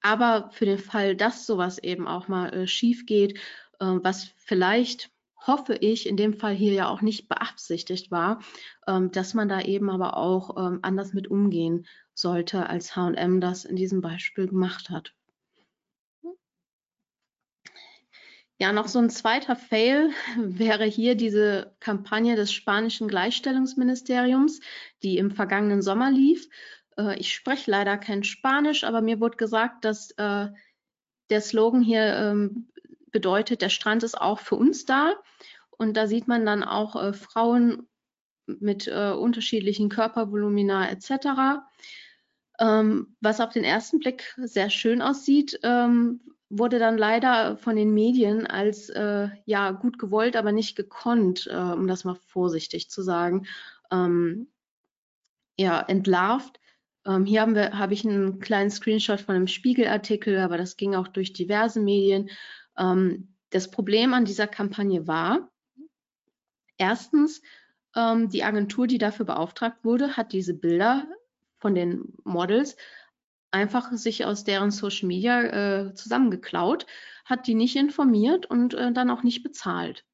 [0.00, 3.38] Aber für den Fall, dass sowas eben auch mal äh, schief geht,
[3.80, 5.10] äh, was vielleicht
[5.46, 8.40] hoffe ich, in dem Fall hier ja auch nicht beabsichtigt war,
[8.86, 13.64] ähm, dass man da eben aber auch ähm, anders mit umgehen sollte, als H&M das
[13.64, 15.14] in diesem Beispiel gemacht hat.
[18.60, 24.60] Ja, noch so ein zweiter Fail wäre hier diese Kampagne des spanischen Gleichstellungsministeriums,
[25.02, 26.48] die im vergangenen Sommer lief.
[26.96, 30.48] Äh, ich spreche leider kein Spanisch, aber mir wurde gesagt, dass äh,
[31.30, 32.68] der Slogan hier ähm,
[33.12, 35.14] bedeutet, der Strand ist auch für uns da.
[35.70, 37.86] Und da sieht man dann auch äh, Frauen
[38.46, 41.60] mit unterschiedlichen Körpervolumina etc.
[42.58, 47.92] Ähm, was auf den ersten Blick sehr schön aussieht, ähm, wurde dann leider von den
[47.92, 53.02] Medien als äh, ja gut gewollt, aber nicht gekonnt, äh, um das mal vorsichtig zu
[53.02, 53.46] sagen,
[53.90, 54.48] ähm,
[55.58, 56.60] ja entlarvt.
[57.04, 60.94] Ähm, hier haben wir habe ich einen kleinen Screenshot von einem Spiegelartikel, aber das ging
[60.94, 62.30] auch durch diverse Medien.
[62.78, 65.50] Ähm, das Problem an dieser Kampagne war
[66.78, 67.42] erstens
[67.94, 71.06] ähm, die Agentur, die dafür beauftragt wurde, hat diese Bilder
[71.58, 72.76] von den Models
[73.50, 76.86] einfach sich aus deren Social Media äh, zusammengeklaut,
[77.24, 80.04] hat die nicht informiert und äh, dann auch nicht bezahlt.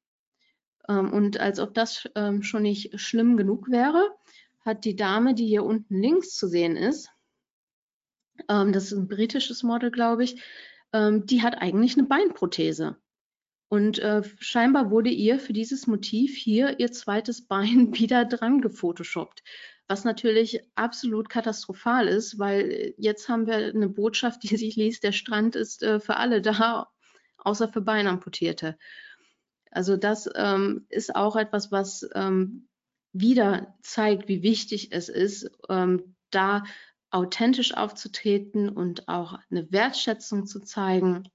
[0.87, 4.15] Ähm, und als ob das ähm, schon nicht schlimm genug wäre,
[4.61, 7.09] hat die Dame, die hier unten links zu sehen ist,
[8.49, 10.41] ähm, das ist ein britisches Model, glaube ich,
[10.93, 12.97] ähm, die hat eigentlich eine Beinprothese.
[13.67, 19.43] Und äh, scheinbar wurde ihr für dieses Motiv hier ihr zweites Bein wieder dran gefotoshoppt
[19.87, 25.11] was natürlich absolut katastrophal ist, weil jetzt haben wir eine Botschaft, die sich liest, der
[25.11, 26.89] Strand ist äh, für alle da,
[27.37, 28.77] außer für Beinamputierte.
[29.71, 32.67] Also das ähm, ist auch etwas, was ähm,
[33.11, 36.63] wieder zeigt, wie wichtig es ist, ähm, da
[37.11, 41.29] authentisch aufzutreten und auch eine Wertschätzung zu zeigen.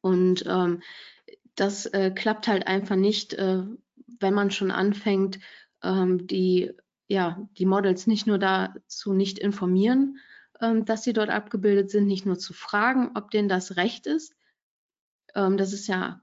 [0.00, 0.82] Und ähm,
[1.54, 3.62] das äh, klappt halt einfach nicht, äh,
[4.20, 5.38] wenn man schon anfängt,
[5.82, 6.72] ähm, die
[7.08, 10.18] ja, die Models nicht nur dazu nicht informieren,
[10.60, 14.36] ähm, dass sie dort abgebildet sind, nicht nur zu fragen, ob denen das recht ist.
[15.34, 16.20] Ähm, das ist ja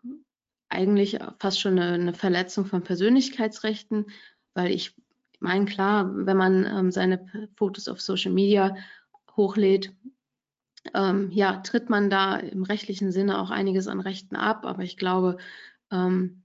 [0.70, 4.08] eigentlich fast schon eine, eine, Verletzung von Persönlichkeitsrechten,
[4.54, 4.96] weil ich
[5.40, 8.76] meine, klar, wenn man ähm, seine Fotos auf Social Media
[9.36, 9.94] hochlädt,
[10.94, 14.98] ähm, ja, tritt man da im rechtlichen Sinne auch einiges an Rechten ab, aber ich
[14.98, 15.38] glaube,
[15.92, 16.45] ähm,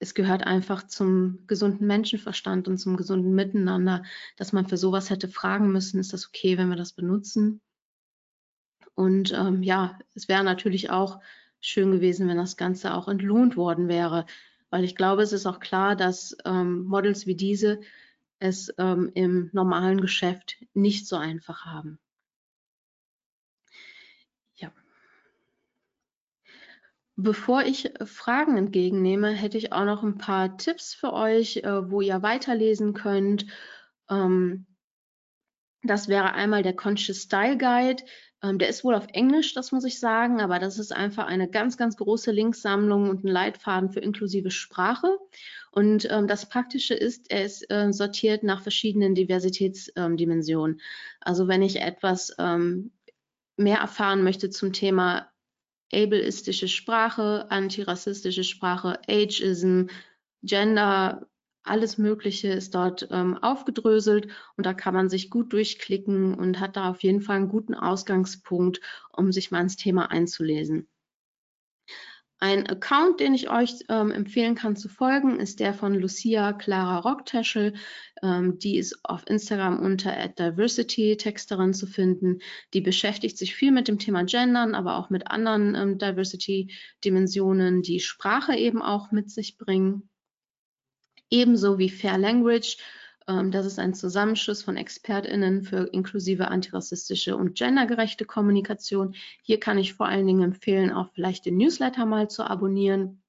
[0.00, 4.04] es gehört einfach zum gesunden Menschenverstand und zum gesunden Miteinander,
[4.36, 7.60] dass man für sowas hätte fragen müssen, ist das okay, wenn wir das benutzen?
[8.94, 11.20] Und ähm, ja, es wäre natürlich auch
[11.60, 14.26] schön gewesen, wenn das Ganze auch entlohnt worden wäre,
[14.70, 17.80] weil ich glaube, es ist auch klar, dass ähm, Models wie diese
[18.38, 21.98] es ähm, im normalen Geschäft nicht so einfach haben.
[27.20, 31.90] Bevor ich äh, Fragen entgegennehme, hätte ich auch noch ein paar Tipps für euch, äh,
[31.90, 33.44] wo ihr weiterlesen könnt.
[34.08, 34.66] Ähm,
[35.82, 38.04] das wäre einmal der Conscious Style Guide.
[38.40, 41.50] Ähm, der ist wohl auf Englisch, das muss ich sagen, aber das ist einfach eine
[41.50, 45.08] ganz, ganz große Linksammlung und ein Leitfaden für inklusive Sprache.
[45.72, 50.80] Und ähm, das Praktische ist, er ist äh, sortiert nach verschiedenen Diversitätsdimensionen.
[51.20, 52.32] also wenn ich etwas
[53.56, 55.28] mehr erfahren möchte zum Thema
[55.92, 59.86] ableistische Sprache, antirassistische Sprache, Ageism,
[60.42, 61.26] Gender,
[61.62, 66.76] alles Mögliche ist dort ähm, aufgedröselt und da kann man sich gut durchklicken und hat
[66.76, 68.80] da auf jeden Fall einen guten Ausgangspunkt,
[69.12, 70.88] um sich mal ins Thema einzulesen.
[72.40, 76.98] Ein Account, den ich euch ähm, empfehlen kann zu folgen, ist der von Lucia Clara
[76.98, 77.74] Rockteschel.
[78.22, 82.40] Ähm, die ist auf Instagram unter Diversity Texterin zu finden.
[82.74, 88.00] Die beschäftigt sich viel mit dem Thema Gendern, aber auch mit anderen ähm, Diversity-Dimensionen, die
[88.00, 90.08] Sprache eben auch mit sich bringen.
[91.30, 92.78] Ebenso wie Fair Language
[93.28, 99.14] ähm, das ist ein Zusammenschluss von ExpertInnen für inklusive antirassistische und gendergerechte Kommunikation.
[99.42, 103.22] Hier kann ich vor allen Dingen empfehlen, auch vielleicht den Newsletter mal zu abonnieren.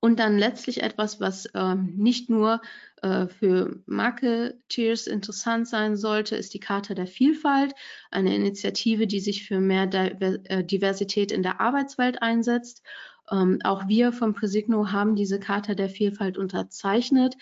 [0.00, 2.60] Und dann letztlich etwas, was äh, nicht nur
[3.02, 7.74] äh, für Marketeers interessant sein sollte, ist die Charta der Vielfalt,
[8.10, 12.82] eine Initiative, die sich für mehr äh, Diversität in der Arbeitswelt einsetzt.
[13.30, 17.36] Ähm, auch wir vom Presigno haben diese Charta der Vielfalt unterzeichnet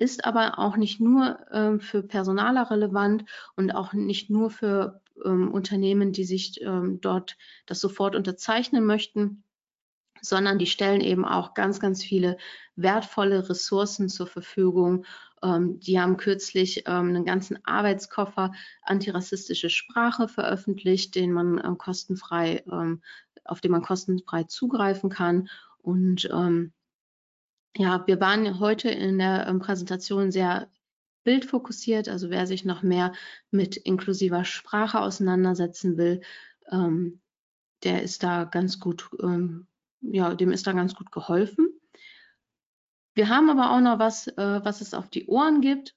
[0.00, 5.52] ist aber auch nicht nur ähm, für Personaler relevant und auch nicht nur für ähm,
[5.52, 9.44] Unternehmen, die sich ähm, dort das sofort unterzeichnen möchten,
[10.22, 12.36] sondern die stellen eben auch ganz, ganz viele
[12.76, 15.04] wertvolle Ressourcen zur Verfügung.
[15.42, 18.52] Ähm, die haben kürzlich ähm, einen ganzen Arbeitskoffer
[18.82, 22.64] antirassistische Sprache veröffentlicht, den man ähm, kostenfrei,
[23.44, 25.48] auf den man kostenfrei zugreifen kann.
[25.78, 26.28] Und
[27.76, 30.68] ja, wir waren heute in der ähm, Präsentation sehr
[31.24, 32.08] bildfokussiert.
[32.08, 33.12] Also wer sich noch mehr
[33.50, 36.20] mit inklusiver Sprache auseinandersetzen will,
[36.70, 37.20] ähm,
[37.84, 39.66] der ist da ganz gut, ähm,
[40.00, 41.68] ja, dem ist da ganz gut geholfen.
[43.14, 45.94] Wir haben aber auch noch was, äh, was es auf die Ohren gibt.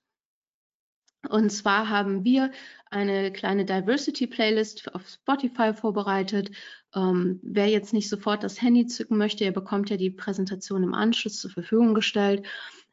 [1.29, 2.51] Und zwar haben wir
[2.89, 6.51] eine kleine Diversity-Playlist auf Spotify vorbereitet.
[6.93, 10.93] Ähm, wer jetzt nicht sofort das Handy zücken möchte, der bekommt ja die Präsentation im
[10.93, 12.45] Anschluss zur Verfügung gestellt.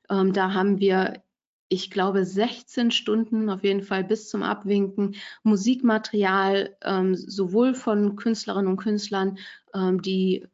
[0.08, 1.24] Ähm, da haben wir,
[1.68, 8.70] ich glaube, 16 Stunden auf jeden Fall bis zum Abwinken Musikmaterial, ähm, sowohl von Künstlerinnen
[8.70, 9.38] und Künstlern,
[9.74, 10.46] ähm, die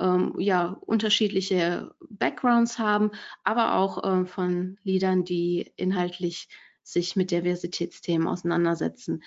[0.00, 3.10] ähm, ja, unterschiedliche Backgrounds haben,
[3.44, 6.48] aber auch äh, von Liedern, die inhaltlich
[6.82, 9.22] sich mit Diversitätsthemen auseinandersetzen.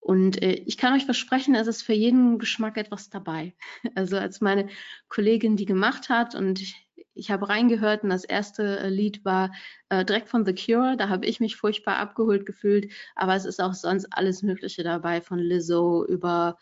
[0.00, 3.54] Und äh, ich kann euch versprechen, es ist für jeden Geschmack etwas dabei.
[3.94, 4.68] Also als meine
[5.08, 9.52] Kollegin die gemacht hat und ich, ich habe reingehört und das erste äh, Lied war
[9.88, 10.96] äh, direkt von The Cure.
[10.96, 15.20] Da habe ich mich furchtbar abgeholt gefühlt, aber es ist auch sonst alles Mögliche dabei,
[15.20, 16.56] von Lizzo über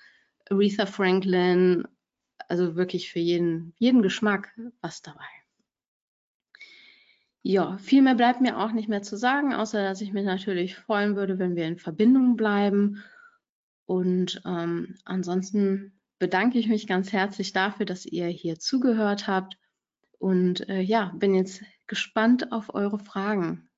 [0.50, 1.84] Aretha Franklin.
[2.48, 5.26] Also wirklich für jeden, jeden Geschmack was dabei.
[7.42, 10.76] Ja, viel mehr bleibt mir auch nicht mehr zu sagen, außer dass ich mich natürlich
[10.76, 13.04] freuen würde, wenn wir in Verbindung bleiben.
[13.84, 19.58] Und ähm, ansonsten bedanke ich mich ganz herzlich dafür, dass ihr hier zugehört habt.
[20.18, 23.68] Und äh, ja, bin jetzt gespannt auf eure Fragen.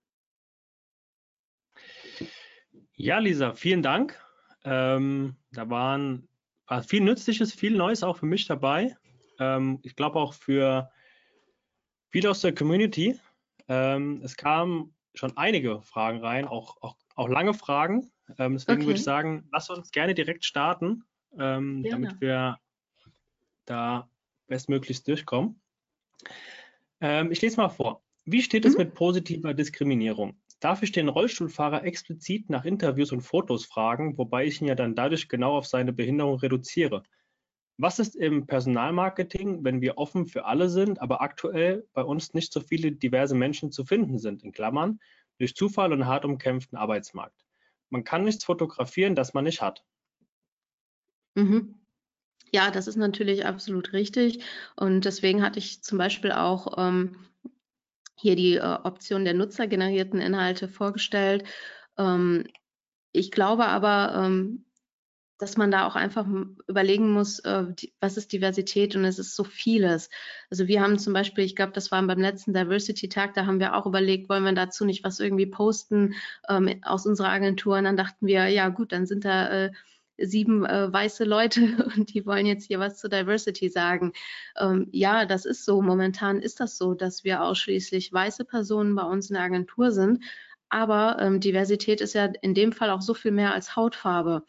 [2.95, 4.19] Ja, Lisa, vielen Dank.
[4.65, 6.28] Ähm, da waren,
[6.69, 8.97] war viel Nützliches, viel Neues auch für mich dabei.
[9.39, 10.91] Ähm, ich glaube auch für
[12.11, 13.19] viele aus der Community.
[13.69, 18.11] Ähm, es kamen schon einige Fragen rein, auch, auch, auch lange Fragen.
[18.39, 18.87] Ähm, deswegen okay.
[18.87, 21.05] würde ich sagen, lass uns gerne direkt starten,
[21.39, 22.59] ähm, damit wir
[23.65, 24.09] da
[24.47, 25.61] bestmöglichst durchkommen.
[27.01, 28.03] Ähm, ich lese mal vor.
[28.25, 28.85] Wie steht es mhm.
[28.85, 30.39] mit positiver Diskriminierung?
[30.61, 35.29] Dafür stehen Rollstuhlfahrer explizit nach Interviews und Fotos fragen, wobei ich ihn ja dann dadurch
[35.29, 37.05] genau auf seine Behinderung reduziere.
[37.77, 42.53] Was ist im Personalmarketing, wenn wir offen für alle sind, aber aktuell bei uns nicht
[42.53, 44.99] so viele diverse Menschen zu finden sind, in Klammern,
[45.39, 47.47] durch Zufall und hart umkämpften Arbeitsmarkt?
[47.89, 49.85] Man kann nichts fotografieren, das man nicht hat.
[51.37, 51.77] Mhm.
[52.53, 54.43] Ja, das ist natürlich absolut richtig.
[54.77, 57.17] Und deswegen hatte ich zum Beispiel auch ähm,
[58.21, 61.45] hier die äh, Option der nutzergenerierten Inhalte vorgestellt.
[61.99, 62.45] Ähm,
[63.13, 64.65] ich glaube aber, ähm,
[65.39, 66.27] dass man da auch einfach
[66.67, 67.65] überlegen muss, äh,
[68.01, 70.11] was ist Diversität und es ist so vieles.
[70.51, 73.75] Also wir haben zum Beispiel, ich glaube, das war beim letzten Diversity-Tag, da haben wir
[73.77, 76.15] auch überlegt, wollen wir dazu nicht was irgendwie posten
[76.49, 79.73] ähm, aus unserer Agentur und dann dachten wir, ja gut, dann sind da äh,
[80.21, 81.61] sieben äh, weiße Leute
[81.97, 84.13] und die wollen jetzt hier was zu Diversity sagen.
[84.57, 85.83] Ähm, ja, das ist so.
[85.83, 90.25] Momentan ist das so, dass wir ausschließlich weiße Personen bei uns in der Agentur sind.
[90.69, 94.45] Aber ähm, Diversität ist ja in dem Fall auch so viel mehr als Hautfarbe.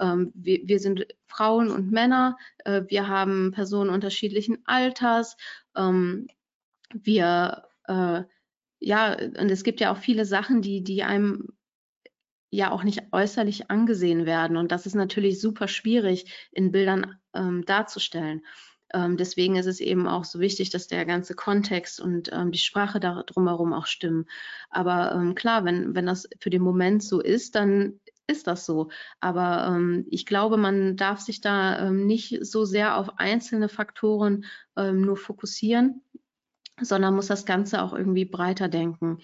[0.00, 5.36] Ähm, wir, wir, sind Frauen und Männer, äh, wir haben Personen unterschiedlichen Alters,
[5.76, 6.28] ähm,
[6.94, 8.22] wir, äh,
[8.80, 11.48] ja, und es gibt ja auch viele Sachen, die, die einem
[12.50, 14.56] ja auch nicht äußerlich angesehen werden.
[14.56, 18.42] Und das ist natürlich super schwierig in Bildern ähm, darzustellen.
[18.94, 22.58] Ähm, deswegen ist es eben auch so wichtig, dass der ganze Kontext und ähm, die
[22.58, 24.26] Sprache da drumherum auch stimmen.
[24.70, 28.88] Aber ähm, klar, wenn, wenn das für den Moment so ist, dann ist das so.
[29.20, 34.44] Aber ähm, ich glaube, man darf sich da ähm, nicht so sehr auf einzelne Faktoren
[34.76, 36.02] nur fokussieren,
[36.80, 39.18] sondern muss das Ganze auch irgendwie breiter denken.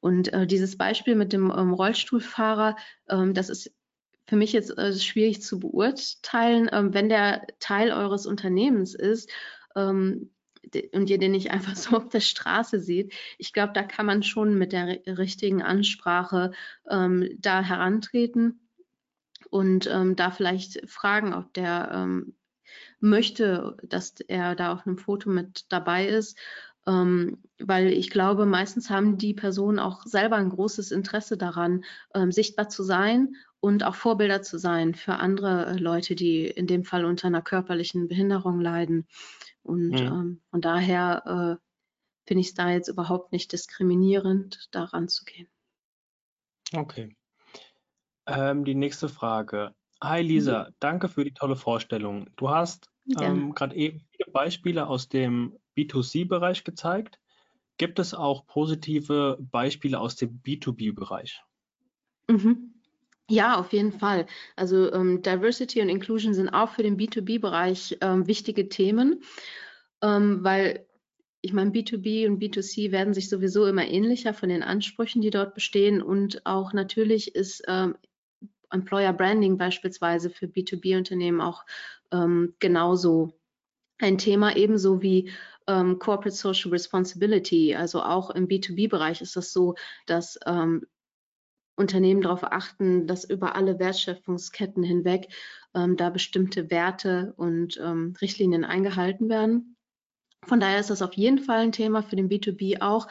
[0.00, 2.76] Und äh, dieses Beispiel mit dem ähm, Rollstuhlfahrer,
[3.08, 3.72] ähm, das ist
[4.26, 6.68] für mich jetzt äh, schwierig zu beurteilen.
[6.72, 9.30] Ähm, wenn der Teil eures Unternehmens ist,
[9.74, 13.14] und ihr den nicht einfach so auf der Straße seht.
[13.38, 16.52] Ich glaube, da kann man schon mit der richtigen Ansprache
[16.90, 18.68] ähm, da herantreten
[19.50, 22.34] und ähm, da vielleicht fragen, ob der ähm,
[23.00, 26.38] möchte, dass er da auf einem Foto mit dabei ist.
[26.88, 31.84] Ähm, weil ich glaube, meistens haben die Personen auch selber ein großes Interesse daran,
[32.14, 36.66] ähm, sichtbar zu sein und auch Vorbilder zu sein für andere äh, Leute, die in
[36.66, 39.06] dem Fall unter einer körperlichen Behinderung leiden.
[39.62, 39.96] Und mhm.
[39.96, 45.48] ähm, von daher äh, finde ich es da jetzt überhaupt nicht diskriminierend, daran zu gehen.
[46.72, 47.14] Okay.
[48.26, 49.74] Ähm, die nächste Frage.
[50.02, 50.74] Hi Lisa, mhm.
[50.78, 52.30] danke für die tolle Vorstellung.
[52.36, 52.88] Du hast
[53.20, 57.18] ähm, gerade eben viele Beispiele aus dem B2C-Bereich gezeigt.
[57.76, 61.42] Gibt es auch positive Beispiele aus dem B2B-Bereich?
[62.28, 62.74] Mhm.
[63.30, 64.26] Ja, auf jeden Fall.
[64.56, 69.22] Also ähm, Diversity und Inclusion sind auch für den B2B-Bereich ähm, wichtige Themen,
[70.02, 70.86] ähm, weil
[71.40, 75.54] ich meine, B2B und B2C werden sich sowieso immer ähnlicher von den Ansprüchen, die dort
[75.54, 76.02] bestehen.
[76.02, 77.96] Und auch natürlich ist ähm,
[78.70, 81.64] Employer Branding beispielsweise für B2B-Unternehmen auch
[82.10, 83.38] ähm, genauso
[83.98, 85.30] ein Thema, ebenso wie
[85.68, 87.76] ähm, Corporate Social Responsibility.
[87.76, 89.74] Also auch im B2B-Bereich ist das so,
[90.06, 90.86] dass ähm,
[91.76, 95.28] Unternehmen darauf achten, dass über alle Wertschöpfungsketten hinweg
[95.74, 99.76] ähm, da bestimmte Werte und ähm, Richtlinien eingehalten werden.
[100.46, 103.06] Von daher ist das auf jeden Fall ein Thema für den B2B auch,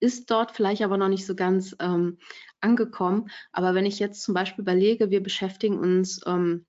[0.00, 2.18] ist dort vielleicht aber noch nicht so ganz ähm,
[2.60, 3.30] angekommen.
[3.52, 6.66] Aber wenn ich jetzt zum Beispiel überlege, wir beschäftigen uns ähm,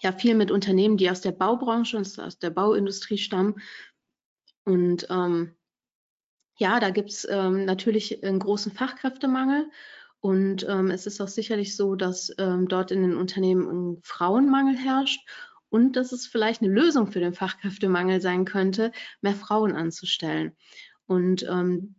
[0.00, 3.56] ja viel mit Unternehmen, die aus der Baubranche aus der Bauindustrie stammen.
[4.64, 5.54] Und ähm,
[6.56, 9.70] ja, da gibt es ähm, natürlich einen großen Fachkräftemangel.
[10.20, 14.76] Und ähm, es ist auch sicherlich so, dass ähm, dort in den Unternehmen ein Frauenmangel
[14.76, 15.28] herrscht
[15.68, 20.56] und dass es vielleicht eine Lösung für den Fachkräftemangel sein könnte, mehr Frauen anzustellen.
[21.06, 21.96] Und ähm,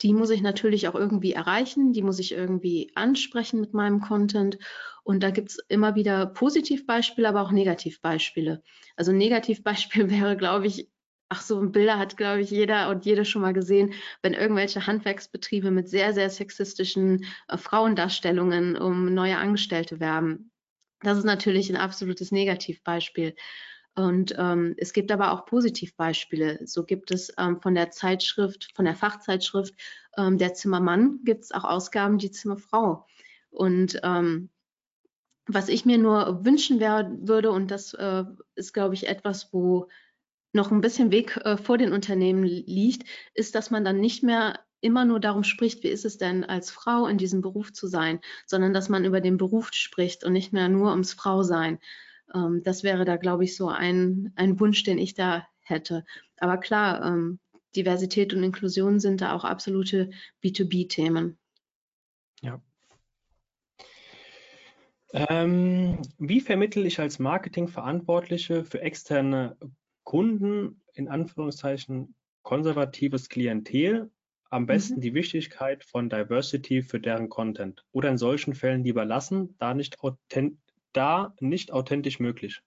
[0.00, 4.58] die muss ich natürlich auch irgendwie erreichen, die muss ich irgendwie ansprechen mit meinem Content.
[5.04, 8.62] Und da gibt es immer wieder Positivbeispiele, aber auch Negativbeispiele.
[8.96, 10.88] Also ein Negativbeispiel wäre, glaube ich,
[11.32, 15.70] ach so, Bilder hat, glaube ich, jeder und jede schon mal gesehen, wenn irgendwelche Handwerksbetriebe
[15.70, 20.50] mit sehr, sehr sexistischen äh, Frauendarstellungen um neue Angestellte werben.
[21.00, 23.34] Das ist natürlich ein absolutes Negativbeispiel.
[23.94, 26.66] Und ähm, es gibt aber auch Positivbeispiele.
[26.66, 29.74] So gibt es ähm, von der Zeitschrift, von der Fachzeitschrift
[30.18, 33.06] ähm, Der Zimmermann gibt es auch Ausgaben die Zimmerfrau.
[33.50, 34.50] Und ähm,
[35.46, 38.24] was ich mir nur wünschen würde, und das äh,
[38.54, 39.88] ist, glaube ich, etwas, wo
[40.52, 44.60] noch ein bisschen Weg äh, vor den Unternehmen liegt, ist, dass man dann nicht mehr
[44.80, 48.20] immer nur darum spricht, wie ist es denn als Frau in diesem Beruf zu sein,
[48.46, 51.78] sondern dass man über den Beruf spricht und nicht mehr nur ums Frausein.
[52.34, 56.04] Ähm, das wäre da, glaube ich, so ein, ein Wunsch, den ich da hätte.
[56.36, 57.38] Aber klar, ähm,
[57.76, 60.10] Diversität und Inklusion sind da auch absolute
[60.44, 61.38] B2B-Themen.
[62.42, 62.60] Ja.
[65.14, 69.56] Ähm, wie vermittle ich als Marketingverantwortliche für externe
[70.04, 74.10] Kunden in Anführungszeichen konservatives Klientel
[74.50, 75.00] am besten mhm.
[75.00, 79.96] die Wichtigkeit von Diversity für deren Content oder in solchen Fällen lieber lassen, da nicht,
[80.92, 82.62] da nicht authentisch möglich?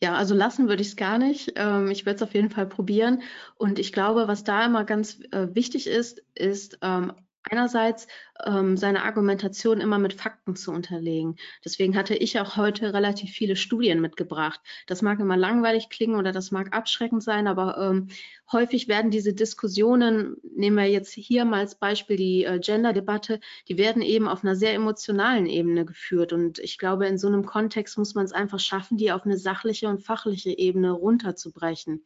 [0.00, 1.52] Ja, also lassen würde ich es gar nicht.
[1.56, 3.22] Ähm, ich würde es auf jeden Fall probieren.
[3.56, 7.12] Und ich glaube, was da immer ganz äh, wichtig ist, ist ähm,
[7.52, 8.08] einerseits
[8.44, 11.36] ähm, seine Argumentation immer mit Fakten zu unterlegen.
[11.64, 14.60] Deswegen hatte ich auch heute relativ viele Studien mitgebracht.
[14.86, 18.08] Das mag immer langweilig klingen oder das mag abschreckend sein, aber ähm,
[18.50, 23.38] häufig werden diese Diskussionen, nehmen wir jetzt hier mal als Beispiel die äh, Gender-Debatte,
[23.68, 26.32] die werden eben auf einer sehr emotionalen Ebene geführt.
[26.32, 29.36] Und ich glaube, in so einem Kontext muss man es einfach schaffen, die auf eine
[29.36, 32.02] sachliche und fachliche Ebene runterzubrechen.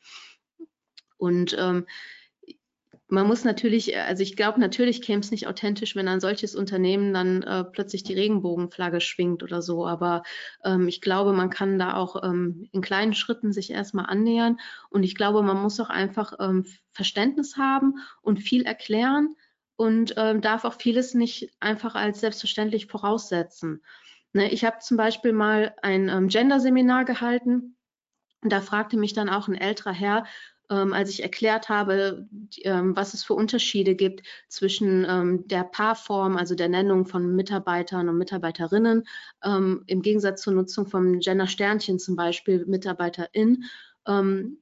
[1.19, 1.87] Und ähm,
[3.09, 6.55] man muss natürlich, äh, also ich glaube, natürlich käme es nicht authentisch, wenn ein solches
[6.55, 9.87] Unternehmen dann äh, plötzlich die Regenbogenflagge schwingt oder so.
[9.87, 10.23] Aber
[10.65, 14.59] ähm, ich glaube, man kann da auch ähm, in kleinen Schritten sich erstmal annähern.
[14.91, 19.37] Und ich glaube, man muss auch einfach ähm, Verständnis haben und viel erklären
[19.77, 23.83] und ähm, darf auch vieles nicht einfach als selbstverständlich voraussetzen.
[24.33, 27.77] Ne, ich habe zum Beispiel mal ein ähm, Gender-Seminar gehalten.
[28.43, 30.25] Und da fragte mich dann auch ein älterer Herr,
[30.71, 32.29] ähm, als ich erklärt habe,
[32.63, 38.09] ähm, was es für Unterschiede gibt zwischen ähm, der Paarform, also der Nennung von Mitarbeitern
[38.09, 39.07] und Mitarbeiterinnen,
[39.45, 43.65] ähm, im Gegensatz zur Nutzung von Gender-Sternchen zum Beispiel Mitarbeiterin.
[44.07, 44.59] Ähm,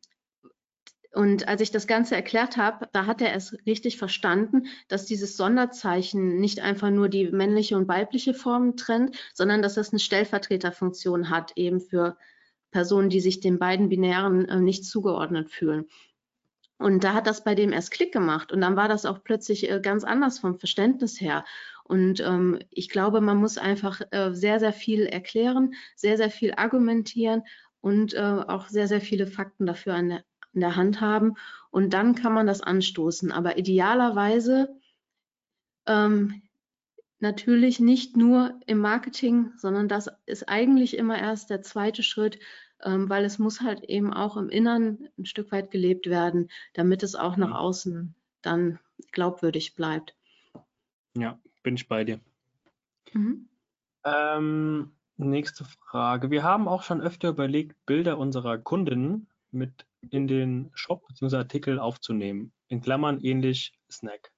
[1.14, 5.36] und als ich das Ganze erklärt habe, da hat er es richtig verstanden, dass dieses
[5.36, 11.30] Sonderzeichen nicht einfach nur die männliche und weibliche Form trennt, sondern dass das eine Stellvertreterfunktion
[11.30, 12.16] hat, eben für
[12.74, 15.86] Personen, die sich den beiden Binären äh, nicht zugeordnet fühlen.
[16.76, 19.70] Und da hat das bei dem erst Klick gemacht und dann war das auch plötzlich
[19.70, 21.44] äh, ganz anders vom Verständnis her.
[21.84, 26.52] Und ähm, ich glaube, man muss einfach äh, sehr, sehr viel erklären, sehr, sehr viel
[26.56, 27.44] argumentieren
[27.80, 31.34] und äh, auch sehr, sehr viele Fakten dafür an der, an der Hand haben.
[31.70, 33.30] Und dann kann man das anstoßen.
[33.30, 34.68] Aber idealerweise
[35.86, 36.42] ähm,
[37.24, 42.38] natürlich nicht nur im Marketing, sondern das ist eigentlich immer erst der zweite Schritt,
[42.82, 47.02] ähm, weil es muss halt eben auch im Innern ein Stück weit gelebt werden, damit
[47.02, 47.56] es auch nach mhm.
[47.56, 48.78] außen dann
[49.10, 50.14] glaubwürdig bleibt.
[51.16, 52.20] Ja, bin ich bei dir.
[53.14, 53.48] Mhm.
[54.04, 56.30] Ähm, nächste Frage.
[56.30, 61.36] Wir haben auch schon öfter überlegt, Bilder unserer Kundinnen mit in den Shop bzw.
[61.36, 62.52] Artikel aufzunehmen.
[62.68, 64.33] In Klammern ähnlich Snack.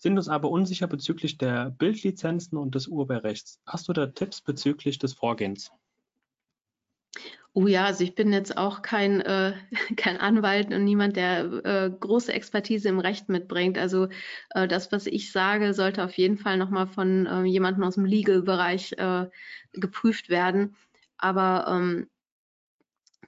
[0.00, 3.60] Sind uns aber unsicher bezüglich der Bildlizenzen und des Urheberrechts.
[3.66, 5.70] Hast du da Tipps bezüglich des Vorgehens?
[7.52, 9.52] Oh ja, also ich bin jetzt auch kein, äh,
[9.96, 13.76] kein Anwalt und niemand, der äh, große Expertise im Recht mitbringt.
[13.76, 14.08] Also
[14.54, 18.06] äh, das, was ich sage, sollte auf jeden Fall nochmal von äh, jemandem aus dem
[18.06, 19.28] Legal-Bereich äh,
[19.74, 20.76] geprüft werden.
[21.18, 22.08] Aber ähm,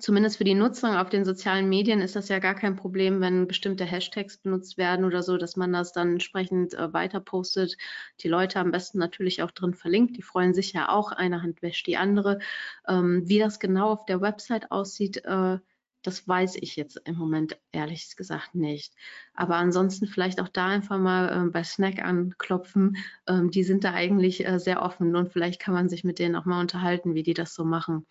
[0.03, 3.47] zumindest für die Nutzung auf den sozialen Medien ist das ja gar kein Problem, wenn
[3.47, 7.77] bestimmte Hashtags benutzt werden oder so, dass man das dann entsprechend äh, weiter postet.
[8.21, 10.17] Die Leute am besten natürlich auch drin verlinkt.
[10.17, 12.41] Die freuen sich ja auch, eine Hand wäscht die andere.
[12.89, 15.59] Ähm, wie das genau auf der Website aussieht, äh,
[16.03, 18.93] das weiß ich jetzt im Moment ehrlich gesagt nicht.
[19.35, 22.97] Aber ansonsten vielleicht auch da einfach mal äh, bei Snack anklopfen.
[23.29, 26.35] Ähm, die sind da eigentlich äh, sehr offen und vielleicht kann man sich mit denen
[26.35, 28.05] auch mal unterhalten, wie die das so machen.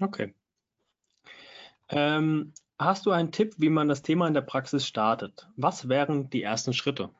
[0.00, 0.32] Okay.
[1.94, 5.48] Ähm, hast du einen Tipp, wie man das Thema in der Praxis startet?
[5.56, 7.10] Was wären die ersten Schritte?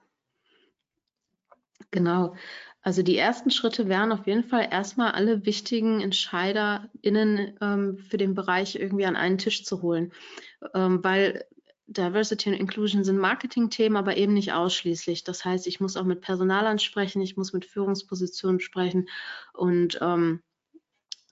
[1.92, 2.34] Genau.
[2.82, 8.34] Also die ersten Schritte wären auf jeden Fall erstmal alle wichtigen EntscheiderInnen ähm, für den
[8.34, 10.12] Bereich irgendwie an einen Tisch zu holen.
[10.74, 11.44] Ähm, weil
[11.86, 15.22] Diversity und Inclusion sind Marketing-Themen, aber eben nicht ausschließlich.
[15.22, 19.08] Das heißt, ich muss auch mit Personalern sprechen, ich muss mit Führungspositionen sprechen
[19.52, 20.42] und ähm,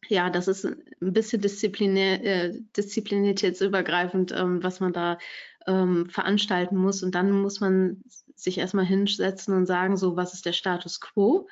[0.08, 5.18] ja, das ist ein bisschen disziplinär, äh, disziplinitätsübergreifend, ähm, was man da
[5.66, 7.02] ähm, veranstalten muss.
[7.02, 8.02] Und dann muss man
[8.34, 11.48] sich erstmal hinsetzen und sagen, so, was ist der Status quo?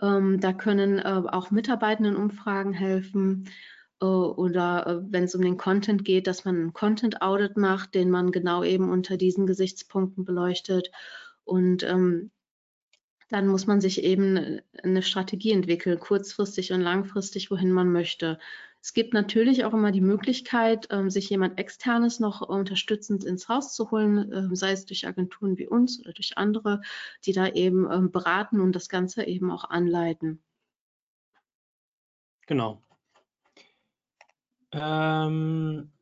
[0.00, 3.48] Ähm, da können äh, auch Mitarbeitendenumfragen helfen.
[4.00, 7.94] Äh, oder äh, wenn es um den Content geht, dass man einen Content Audit macht,
[7.94, 10.90] den man genau eben unter diesen Gesichtspunkten beleuchtet.
[11.44, 12.30] Und ähm,
[13.30, 18.38] dann muss man sich eben eine Strategie entwickeln, kurzfristig und langfristig, wohin man möchte.
[18.82, 23.74] Es gibt natürlich auch immer die Möglichkeit, ähm, sich jemand externes noch unterstützend ins Haus
[23.74, 26.80] zu holen, ähm, sei es durch Agenturen wie uns oder durch andere,
[27.24, 30.42] die da eben ähm, beraten und das Ganze eben auch anleiten.
[32.46, 32.82] Genau.
[34.72, 35.92] Ähm,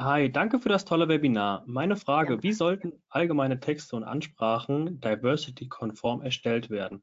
[0.00, 1.64] Hi, danke für das tolle Webinar.
[1.66, 7.02] Meine Frage, wie sollten allgemeine Texte und Ansprachen diversity-konform erstellt werden?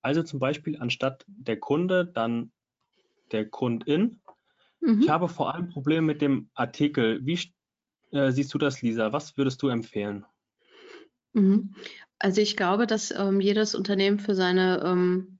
[0.00, 2.50] Also zum Beispiel anstatt der Kunde dann
[3.30, 4.22] der Kundin.
[4.80, 5.02] Mhm.
[5.02, 7.24] Ich habe vor allem Probleme mit dem Artikel.
[7.24, 7.38] Wie
[8.10, 9.12] äh, siehst du das, Lisa?
[9.12, 10.26] Was würdest du empfehlen?
[11.34, 11.76] Mhm.
[12.18, 15.38] Also ich glaube, dass ähm, jedes Unternehmen für seine ähm,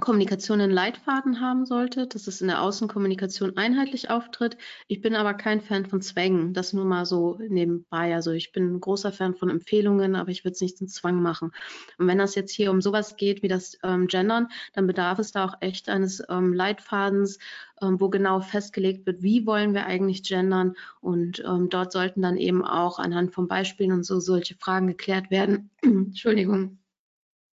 [0.00, 4.56] Kommunikation einen Leitfaden haben sollte, dass es in der Außenkommunikation einheitlich auftritt.
[4.88, 8.14] Ich bin aber kein Fan von Zwängen, das nur mal so nebenbei.
[8.14, 11.22] Also ich bin ein großer Fan von Empfehlungen, aber ich würde es nicht zum Zwang
[11.22, 11.52] machen.
[11.98, 15.32] Und wenn das jetzt hier um sowas geht wie das ähm, Gendern, dann bedarf es
[15.32, 17.38] da auch echt eines ähm, Leitfadens,
[17.80, 20.74] ähm, wo genau festgelegt wird, wie wollen wir eigentlich gendern.
[21.00, 25.30] Und ähm, dort sollten dann eben auch anhand von Beispielen und so solche Fragen geklärt
[25.30, 25.70] werden.
[25.82, 26.79] Entschuldigung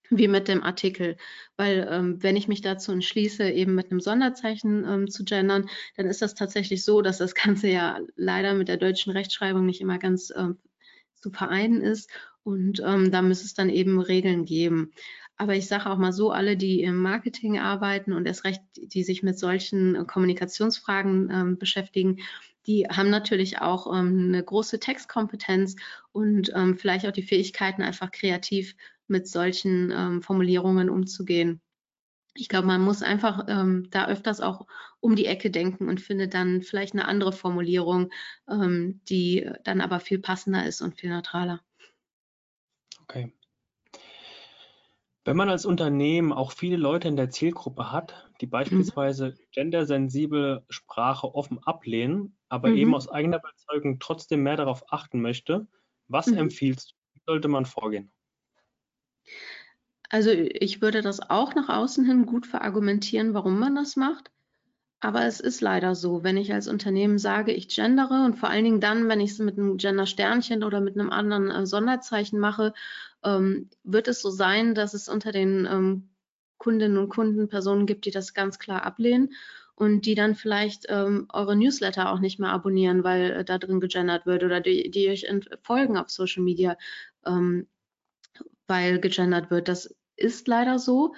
[0.10, 1.18] wie mit dem Artikel.
[1.58, 6.08] Weil ähm, wenn ich mich dazu entschließe, eben mit einem Sonderzeichen ähm, zu gendern, dann
[6.08, 9.98] ist das tatsächlich so, dass das Ganze ja leider mit der deutschen Rechtschreibung nicht immer
[9.98, 10.58] ganz ähm,
[11.16, 12.10] zu vereinen ist.
[12.44, 14.94] Und ähm, da müsste es dann eben Regeln geben.
[15.36, 19.04] Aber ich sage auch mal so, alle, die im Marketing arbeiten und erst recht, die
[19.04, 22.20] sich mit solchen äh, Kommunikationsfragen ähm, beschäftigen,
[22.66, 25.76] die haben natürlich auch ähm, eine große Textkompetenz
[26.12, 28.76] und vielleicht auch die Fähigkeiten, einfach kreativ
[29.08, 31.62] mit solchen ähm, Formulierungen umzugehen.
[32.36, 34.68] Ich glaube, man muss einfach ähm, da öfters auch
[35.00, 38.12] um die Ecke denken und findet dann vielleicht eine andere Formulierung,
[38.50, 41.62] ähm, die dann aber viel passender ist und viel neutraler.
[43.04, 43.34] Okay.
[45.28, 48.52] Wenn man als Unternehmen auch viele Leute in der Zielgruppe hat, die mhm.
[48.52, 49.36] beispielsweise mhm.
[49.52, 52.78] gendersensible Sprache offen ablehnen, aber mhm.
[52.78, 55.68] eben aus eigener Überzeugung trotzdem mehr darauf achten möchte,
[56.08, 56.38] was mhm.
[56.38, 56.96] empfiehlst du?
[57.14, 58.10] Wie sollte man vorgehen?
[60.10, 64.32] Also ich würde das auch nach außen hin gut verargumentieren, warum man das macht.
[65.00, 68.64] Aber es ist leider so, wenn ich als Unternehmen sage, ich gendere und vor allen
[68.64, 72.74] Dingen dann, wenn ich es mit einem Gender-Sternchen oder mit einem anderen äh, Sonderzeichen mache,
[73.24, 76.10] ähm, wird es so sein, dass es unter den ähm,
[76.58, 79.34] Kundinnen und Kunden Personen gibt, die das ganz klar ablehnen
[79.76, 83.80] und die dann vielleicht ähm, eure Newsletter auch nicht mehr abonnieren, weil äh, da drin
[83.80, 85.28] gegendert wird oder die, die euch
[85.62, 86.76] folgen auf Social Media.
[87.24, 87.68] Ähm,
[88.68, 89.68] weil gegendert wird.
[89.68, 91.14] Das ist leider so.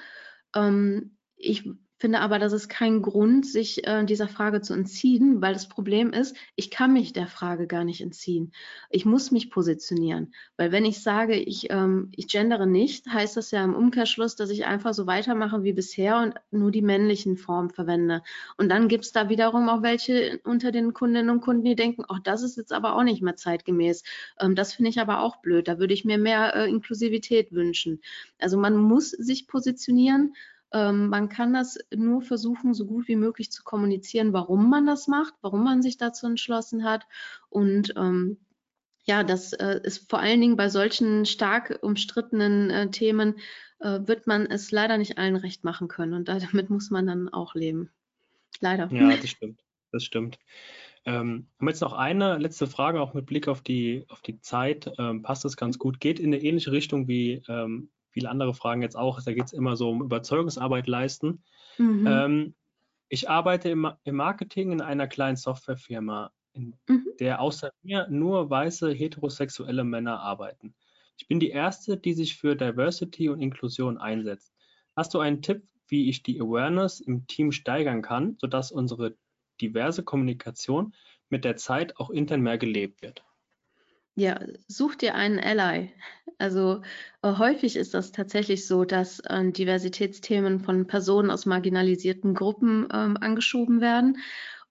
[0.56, 1.70] Ähm, ich
[2.00, 6.14] finde aber, das ist kein Grund, sich äh, dieser Frage zu entziehen, weil das Problem
[6.14, 8.54] ist, ich kann mich der Frage gar nicht entziehen.
[8.90, 13.52] Ich muss mich positionieren, weil wenn ich sage, ich, ähm, ich gendere nicht, heißt das
[13.52, 17.70] ja im Umkehrschluss, dass ich einfach so weitermache wie bisher und nur die männlichen Formen
[17.70, 18.24] verwende.
[18.58, 22.04] Und dann gibt es da wiederum auch welche unter den Kundinnen und Kunden, die denken,
[22.08, 24.04] ach, das ist jetzt aber auch nicht mehr zeitgemäß.
[24.40, 25.68] Ähm, das finde ich aber auch blöd.
[25.68, 28.00] Da würde ich mir mehr äh, Inklusivität wünschen.
[28.40, 30.34] Also man muss sich positionieren
[30.72, 35.08] Ähm, man kann das nur versuchen, so gut wie möglich zu kommunizieren, warum man das
[35.08, 37.08] macht, warum man sich dazu entschlossen hat.
[37.50, 38.38] Und ähm,
[39.04, 43.40] ja, das äh, ist vor allen Dingen bei solchen stark umstrittenen äh, Themen,
[43.80, 46.14] äh, wird man es leider nicht allen recht machen können.
[46.14, 47.90] Und damit muss man dann auch leben.
[48.60, 48.90] Leider.
[48.92, 49.64] Ja, das stimmt.
[49.92, 50.38] Das stimmt.
[51.06, 54.92] Ähm, haben jetzt noch eine letzte Frage, auch mit Blick auf die, auf die Zeit.
[55.00, 56.00] Ähm, passt das ganz gut?
[56.00, 57.90] Geht in eine ähnliche Richtung wie ähm,
[58.20, 59.22] viele andere Fragen jetzt auch.
[59.22, 61.42] Da geht es immer so um Überzeugungsarbeit leisten.
[61.78, 62.08] Mhm.
[62.08, 62.56] Ähm,
[63.08, 67.08] ich arbeite im, im, Marketing in einer kleinen Softwarefirma, in mhm.
[67.20, 70.76] der außer mir nur weiße heterosexuelle Männer arbeiten.
[71.18, 74.54] Ich bin die Erste, die sich für Diversity und Inklusion einsetzt.
[74.98, 79.16] Hast du einen Tipp, wie ich die Awareness im Team steigern kann, sodass unsere
[79.62, 80.94] diverse Kommunikation
[81.30, 83.24] mit der Zeit auch intern mehr gelebt wird?
[84.20, 85.94] Ja, such dir einen Ally.
[86.40, 86.82] Also
[87.22, 93.16] äh, häufig ist das tatsächlich so, dass äh, Diversitätsthemen von Personen aus marginalisierten Gruppen ähm,
[93.16, 94.18] angeschoben werden.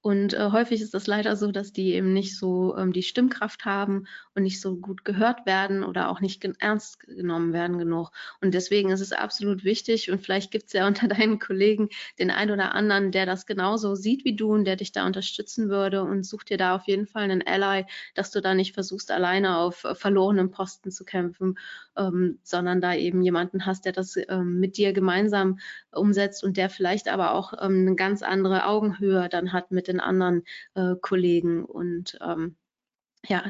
[0.01, 3.65] Und äh, häufig ist das leider so, dass die eben nicht so ähm, die Stimmkraft
[3.65, 8.13] haben und nicht so gut gehört werden oder auch nicht ernst genommen werden genug.
[8.41, 11.89] Und deswegen ist es absolut wichtig und vielleicht gibt es ja unter deinen Kollegen
[12.21, 15.69] den einen oder anderen, der das genauso sieht wie du und der dich da unterstützen
[15.69, 17.85] würde und such dir da auf jeden Fall einen Ally,
[18.15, 21.59] dass du da nicht versuchst, alleine auf äh, verlorenen Posten zu kämpfen,
[21.97, 25.59] ähm, sondern da eben jemanden hast, der das ähm, mit dir gemeinsam
[25.91, 30.01] umsetzt und der vielleicht aber auch ähm, eine ganz andere Augenhöhe dann hat mit den
[30.01, 31.65] anderen äh, Kollegen.
[31.65, 32.57] Und ähm,
[33.27, 33.45] ja,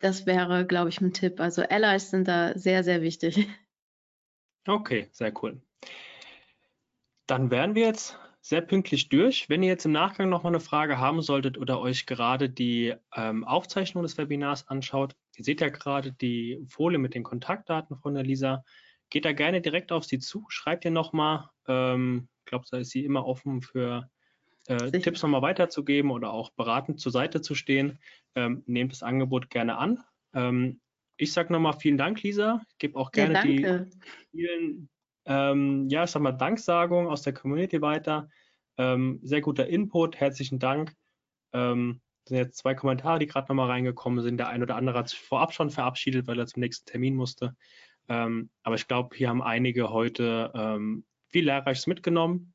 [0.00, 1.40] das wäre, glaube ich, ein Tipp.
[1.40, 3.48] Also Allies sind da sehr, sehr wichtig.
[4.64, 5.60] Okay, sehr cool.
[7.26, 9.48] Dann wären wir jetzt sehr pünktlich durch.
[9.48, 12.94] Wenn ihr jetzt im Nachgang noch mal eine Frage haben solltet oder euch gerade die
[13.14, 18.14] ähm, Aufzeichnung des Webinars anschaut, ihr seht ja gerade die Folie mit den Kontaktdaten von
[18.14, 18.64] der Lisa.
[19.10, 21.48] Geht da gerne direkt auf sie zu, schreibt ihr nochmal.
[21.66, 24.10] Ähm, ich glaube, da ist sie immer offen für
[24.66, 27.98] äh, Tipps nochmal weiterzugeben oder auch beratend zur Seite zu stehen.
[28.34, 30.02] Ähm, nehmt das Angebot gerne an.
[30.34, 30.80] Ähm,
[31.16, 32.60] ich sage nochmal vielen Dank, Lisa.
[32.70, 33.86] Ich gebe auch gerne ja, die
[34.30, 34.88] vielen,
[35.26, 38.28] ähm, ja, ich sag mal, Danksagungen aus der Community weiter.
[38.78, 40.94] Ähm, sehr guter Input, herzlichen Dank.
[41.52, 44.38] Ähm, sind jetzt zwei Kommentare, die gerade nochmal reingekommen sind.
[44.38, 47.56] Der ein oder andere hat sich vorab schon verabschiedet, weil er zum nächsten Termin musste.
[48.08, 52.51] Ähm, aber ich glaube, hier haben einige heute ähm, viel Lehrreiches mitgenommen.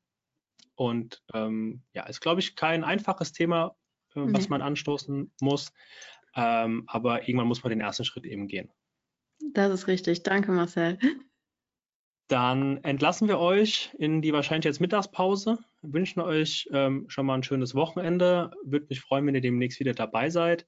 [0.78, 3.74] Und ähm, ja, ist, glaube ich, kein einfaches Thema,
[4.14, 4.50] äh, was nee.
[4.50, 5.72] man anstoßen muss.
[6.36, 8.70] Ähm, aber irgendwann muss man den ersten Schritt eben gehen.
[9.54, 10.22] Das ist richtig.
[10.22, 10.96] Danke, Marcel.
[12.28, 15.58] Dann entlassen wir euch in die wahrscheinlich jetzt Mittagspause.
[15.82, 18.52] Wünschen euch ähm, schon mal ein schönes Wochenende.
[18.62, 20.64] Würde mich freuen, wenn ihr demnächst wieder dabei seid.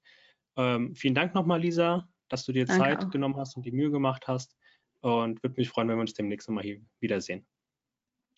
[0.56, 3.10] Ähm, vielen Dank nochmal, Lisa, dass du dir Danke Zeit auch.
[3.10, 4.56] genommen hast und die Mühe gemacht hast.
[5.02, 7.46] Und würde mich freuen, wenn wir uns demnächst nochmal hier wiedersehen.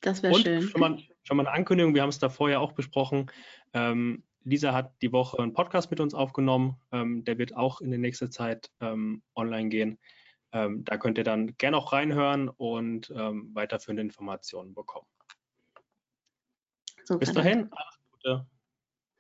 [0.03, 0.63] Das wäre schön.
[0.63, 3.31] Schon mal, schon mal eine Ankündigung, wir haben es da vorher auch besprochen.
[3.73, 6.77] Ähm, Lisa hat die Woche einen Podcast mit uns aufgenommen.
[6.91, 9.99] Ähm, der wird auch in der nächsten Zeit ähm, online gehen.
[10.53, 15.07] Ähm, da könnt ihr dann gerne auch reinhören und ähm, weiterführende Informationen bekommen.
[17.05, 18.47] Super, Bis dahin, alles Gute.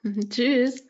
[0.28, 0.86] Tschüss.